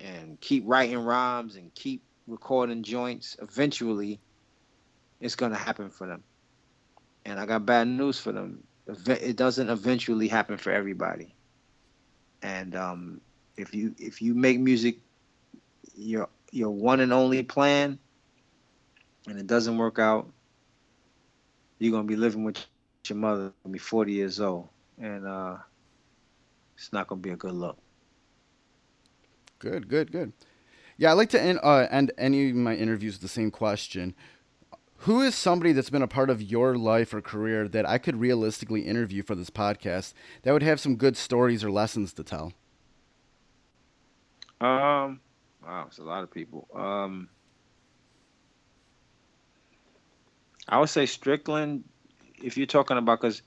[0.00, 4.20] and keep writing rhymes and keep recording joints, eventually
[5.20, 6.22] it's gonna happen for them.
[7.24, 8.62] And I got bad news for them.
[8.86, 11.34] It doesn't eventually happen for everybody.
[12.42, 13.20] And um,
[13.56, 14.98] if you if you make music
[15.96, 17.98] your your one and only plan,
[19.26, 20.30] and it doesn't work out,
[21.78, 22.58] you're gonna be living with
[23.08, 24.68] your mother, gonna be 40 years old,
[25.00, 25.56] and uh,
[26.76, 27.78] it's not gonna be a good look.
[29.58, 30.32] Good, good, good.
[30.98, 34.14] Yeah, I like to end, uh, end any of my interviews with the same question.
[35.00, 38.16] Who is somebody that's been a part of your life or career that I could
[38.16, 42.52] realistically interview for this podcast that would have some good stories or lessons to tell?
[44.60, 45.20] Um,
[45.62, 46.66] wow, it's a lot of people.
[46.74, 47.28] Um,
[50.68, 51.84] I would say Strickland,
[52.42, 53.42] if you're talking about, because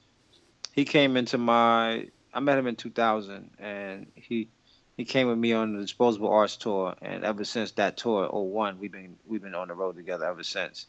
[0.74, 4.49] he came into my, I met him in 2000, and he
[4.95, 8.80] he came with me on the Disposable Arts tour, and ever since that tour, 01,
[8.80, 10.88] we've been we've been on the road together ever since.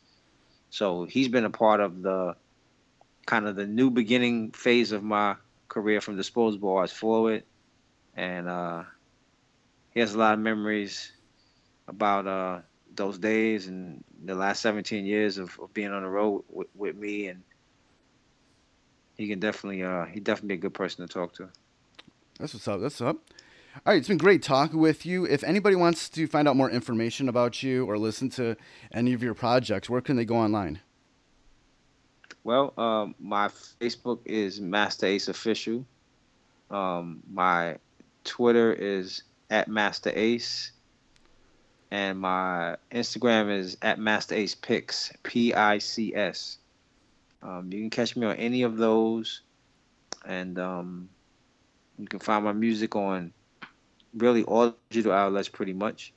[0.70, 2.34] So he's been a part of the
[3.26, 5.36] kind of the new beginning phase of my
[5.68, 7.44] career from Disposable Arts forward,
[8.16, 8.82] and uh,
[9.92, 11.12] he has a lot of memories
[11.86, 12.60] about uh,
[12.92, 16.96] those days and the last 17 years of, of being on the road with, with
[16.96, 17.42] me and
[19.16, 21.48] he can definitely uh he definitely be a good person to talk to
[22.38, 23.16] that's what's up that's up
[23.76, 25.24] all right, it's been great talking with you.
[25.24, 28.56] If anybody wants to find out more information about you or listen to
[28.92, 30.80] any of your projects, where can they go online?
[32.42, 33.48] Well, um, my
[33.80, 35.86] Facebook is Masta Ace Official.
[36.70, 37.76] Um, my
[38.24, 40.72] Twitter is at Masta Ace,
[41.91, 46.59] and my Instagram is at Masta Ace Pics, P I C S.
[47.43, 49.41] Um, you can catch me on any of those,
[50.24, 51.09] and um,
[51.99, 53.32] you can find my music on
[54.14, 56.12] really all digital outlets pretty much.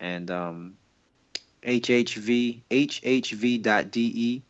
[0.00, 0.76] And um,
[1.62, 4.42] HHV, HHV.de,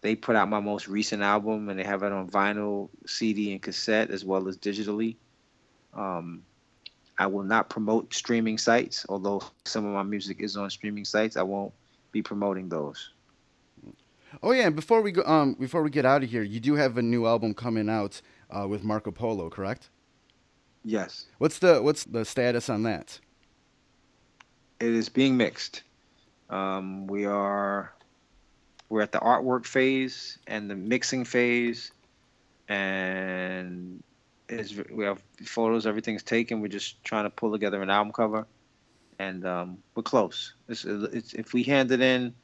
[0.00, 3.60] they put out my most recent album and they have it on vinyl, CD, and
[3.60, 5.16] cassette as well as digitally.
[5.94, 6.42] Um,
[7.18, 11.36] I will not promote streaming sites, although some of my music is on streaming sites.
[11.36, 11.72] I won't
[12.12, 13.10] be promoting those.
[14.42, 16.74] Oh yeah, and before we go, um, before we get out of here, you do
[16.74, 19.88] have a new album coming out uh, with Marco Polo, correct?
[20.84, 21.26] Yes.
[21.38, 23.18] What's the what's the status on that?
[24.80, 25.82] It is being mixed.
[26.50, 27.92] Um, we are
[28.88, 31.90] we're at the artwork phase and the mixing phase,
[32.68, 34.02] and
[34.48, 35.86] is we have photos.
[35.86, 36.60] Everything's taken.
[36.60, 38.46] We're just trying to pull together an album cover,
[39.18, 40.54] and um, we're close.
[40.68, 42.34] It's, it's, if we hand it in,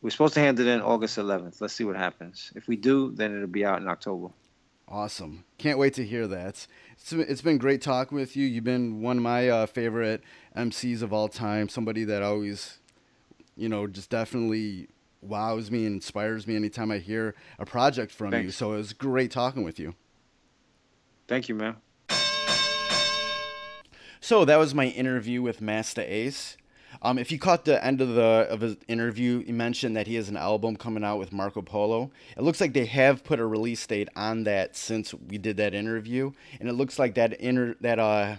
[0.00, 1.60] we're supposed to hand it in August 11th.
[1.60, 2.52] Let's see what happens.
[2.54, 4.28] If we do, then it'll be out in October.
[4.88, 5.44] Awesome.
[5.58, 6.66] Can't wait to hear that.
[6.92, 8.46] It's, it's been great talking with you.
[8.46, 10.22] You've been one of my uh, favorite
[10.56, 11.68] MCs of all time.
[11.68, 12.78] Somebody that always,
[13.56, 14.88] you know, just definitely
[15.22, 18.44] wows me and inspires me anytime I hear a project from Thanks.
[18.44, 18.50] you.
[18.50, 19.94] So it was great talking with you.
[21.32, 21.76] Thank you, man.
[24.20, 26.58] So that was my interview with Masta Ace.
[27.00, 30.16] Um, if you caught the end of the of his interview, he mentioned that he
[30.16, 32.10] has an album coming out with Marco Polo.
[32.36, 35.72] It looks like they have put a release date on that since we did that
[35.72, 38.36] interview, and it looks like that inter that uh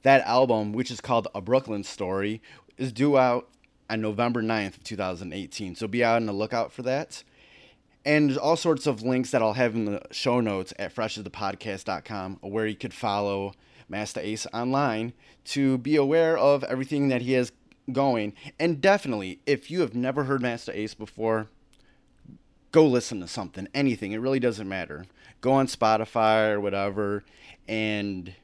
[0.00, 2.40] that album, which is called A Brooklyn Story,
[2.78, 3.50] is due out
[3.90, 5.74] on November 9th of 2018.
[5.74, 7.22] So be out on the lookout for that.
[8.04, 12.66] And all sorts of links that I'll have in the show notes at freshasthepodcast.com where
[12.66, 13.52] you could follow
[13.88, 15.12] Masta Ace online
[15.46, 17.52] to be aware of everything that he has
[17.92, 18.32] going.
[18.58, 21.48] And definitely, if you have never heard Masta Ace before,
[22.72, 24.12] go listen to something, anything.
[24.12, 25.04] It really doesn't matter.
[25.40, 27.24] Go on Spotify or whatever
[27.68, 28.34] and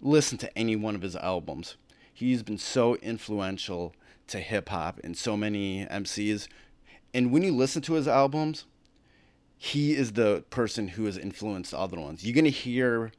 [0.00, 1.76] listen to any one of his albums.
[2.12, 3.94] He's been so influential
[4.28, 6.48] to hip hop and so many MCs.
[7.12, 8.64] And when you listen to his albums,
[9.56, 12.24] he is the person who has influenced other ones.
[12.24, 13.12] You're gonna hear,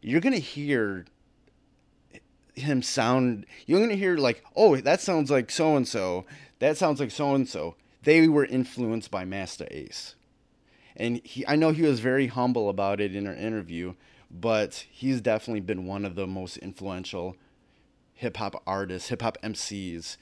[0.00, 1.04] you're gonna hear
[2.54, 3.46] him sound.
[3.66, 6.24] You're gonna hear like, oh, that sounds like so and so.
[6.58, 7.76] That sounds like so and so.
[8.02, 10.14] They were influenced by Masta Ace,
[10.96, 11.46] and he.
[11.46, 13.94] I know he was very humble about it in our interview,
[14.30, 17.36] but he's definitely been one of the most influential
[18.14, 20.16] hip hop artists, hip hop MCs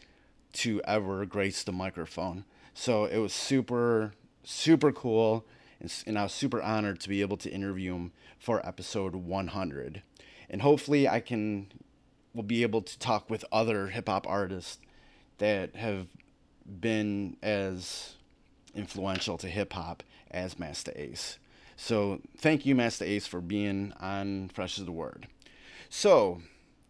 [0.55, 2.45] to ever grace the microphone.
[2.75, 4.13] So it was super
[4.47, 5.45] super cool,
[5.81, 10.03] and, and I was super honored to be able to interview him for episode 100.
[10.49, 11.67] And hopefully, I can
[12.33, 14.79] will be able to talk with other hip hop artists
[15.39, 16.07] that have
[16.81, 18.15] been as
[18.75, 21.39] influential to hip hop as Masta Ace.
[21.77, 25.29] So thank you, Masta Ace, for being on Fresh as the Word.
[25.89, 26.43] So,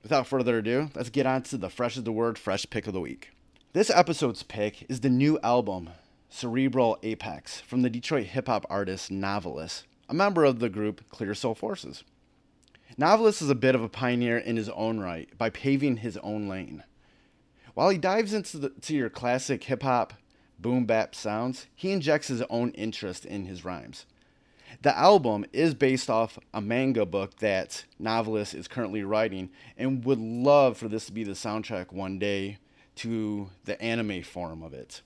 [0.03, 2.93] without further ado, let's get on to the Fresh as the Word Fresh Pick of
[2.93, 3.31] the Week.
[3.73, 5.91] This episode's pick is the new album
[6.29, 11.35] Cerebral Apex from the Detroit hip hop artist Noveliss, a member of the group Clear
[11.35, 12.05] Soul Forces.
[12.99, 16.49] Noveliss is a bit of a pioneer in his own right by paving his own
[16.49, 16.83] lane.
[17.75, 20.15] While he dives into the, to your classic hip hop,
[20.59, 24.07] boom bap sounds, he injects his own interest in his rhymes.
[24.83, 30.19] The album is based off a manga book that Noveliss is currently writing and would
[30.19, 32.59] love for this to be the soundtrack one day
[32.97, 35.03] to the anime form of it.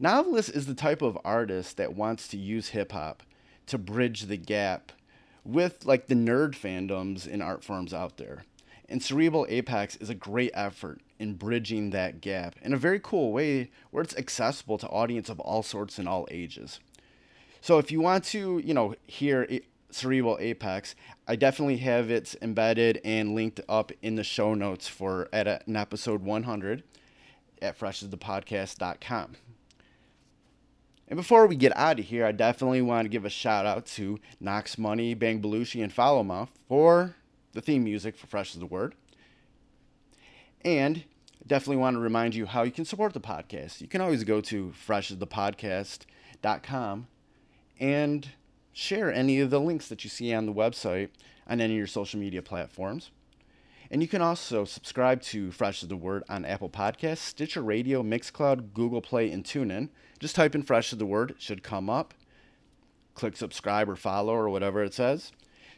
[0.00, 3.22] Noveliss is the type of artist that wants to use hip hop
[3.66, 4.92] to bridge the gap
[5.44, 8.44] with like the nerd fandoms and art forms out there.
[8.88, 13.32] And Cerebral Apex is a great effort in bridging that gap in a very cool
[13.32, 16.80] way where it's accessible to audience of all sorts and all ages.
[17.60, 19.48] So if you want to, you know, hear
[19.90, 20.94] Cerebral Apex,
[21.26, 25.74] I definitely have it embedded and linked up in the show notes for at an
[25.74, 26.84] episode 100
[27.62, 29.36] at freshasthepodcast.com.
[31.08, 33.86] And before we get out of here, I definitely want to give a shout out
[33.86, 37.14] to Knox Money, Bang Belushi, and Follow Mouth for
[37.52, 38.96] the theme music for Fresh as the Word.
[40.64, 41.04] And
[41.46, 43.80] definitely want to remind you how you can support the podcast.
[43.80, 47.06] You can always go to freshasthepodcast.com
[47.78, 48.28] and
[48.72, 51.10] share any of the links that you see on the website
[51.48, 53.12] on any of your social media platforms.
[53.90, 58.02] And you can also subscribe to Fresh as the Word on Apple Podcasts, Stitcher Radio,
[58.02, 59.90] Mixcloud, Google Play, and TuneIn.
[60.18, 62.14] Just type in Fresh as the Word, it should come up.
[63.14, 65.32] Click subscribe or follow or whatever it says.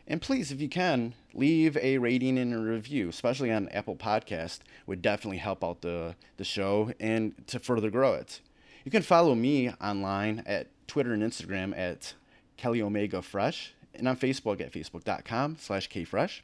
[0.06, 4.60] And please, if you can, leave a rating and a review, especially on Apple Podcast,
[4.86, 8.40] would definitely help out the, the show and to further grow it.
[8.84, 12.14] You can follow me online at Twitter and Instagram at
[12.56, 16.40] Kelly Omega Fresh and on Facebook at facebook.com slash kfresh.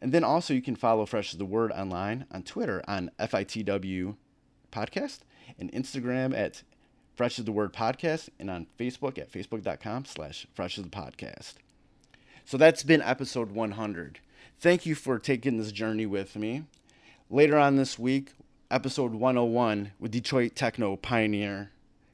[0.00, 4.16] And then also you can follow Fresh as the Word online on Twitter on FITW
[4.70, 5.20] Podcast
[5.58, 6.62] and Instagram at
[7.14, 11.54] Fresh as the Word Podcast and on Facebook at facebook.com slash Fresh as the Podcast.
[12.44, 14.20] So that's been episode 100.
[14.60, 16.64] Thank you for taking this journey with me.
[17.30, 18.32] Later on this week,
[18.70, 21.70] episode 101 with Detroit techno pioneer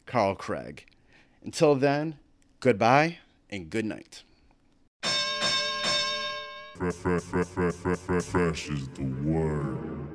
[0.07, 0.87] Carl Craig.
[1.43, 2.19] Until then,
[2.61, 3.19] goodbye
[3.51, 4.23] and good night.
[6.79, 10.14] Fresh is the word.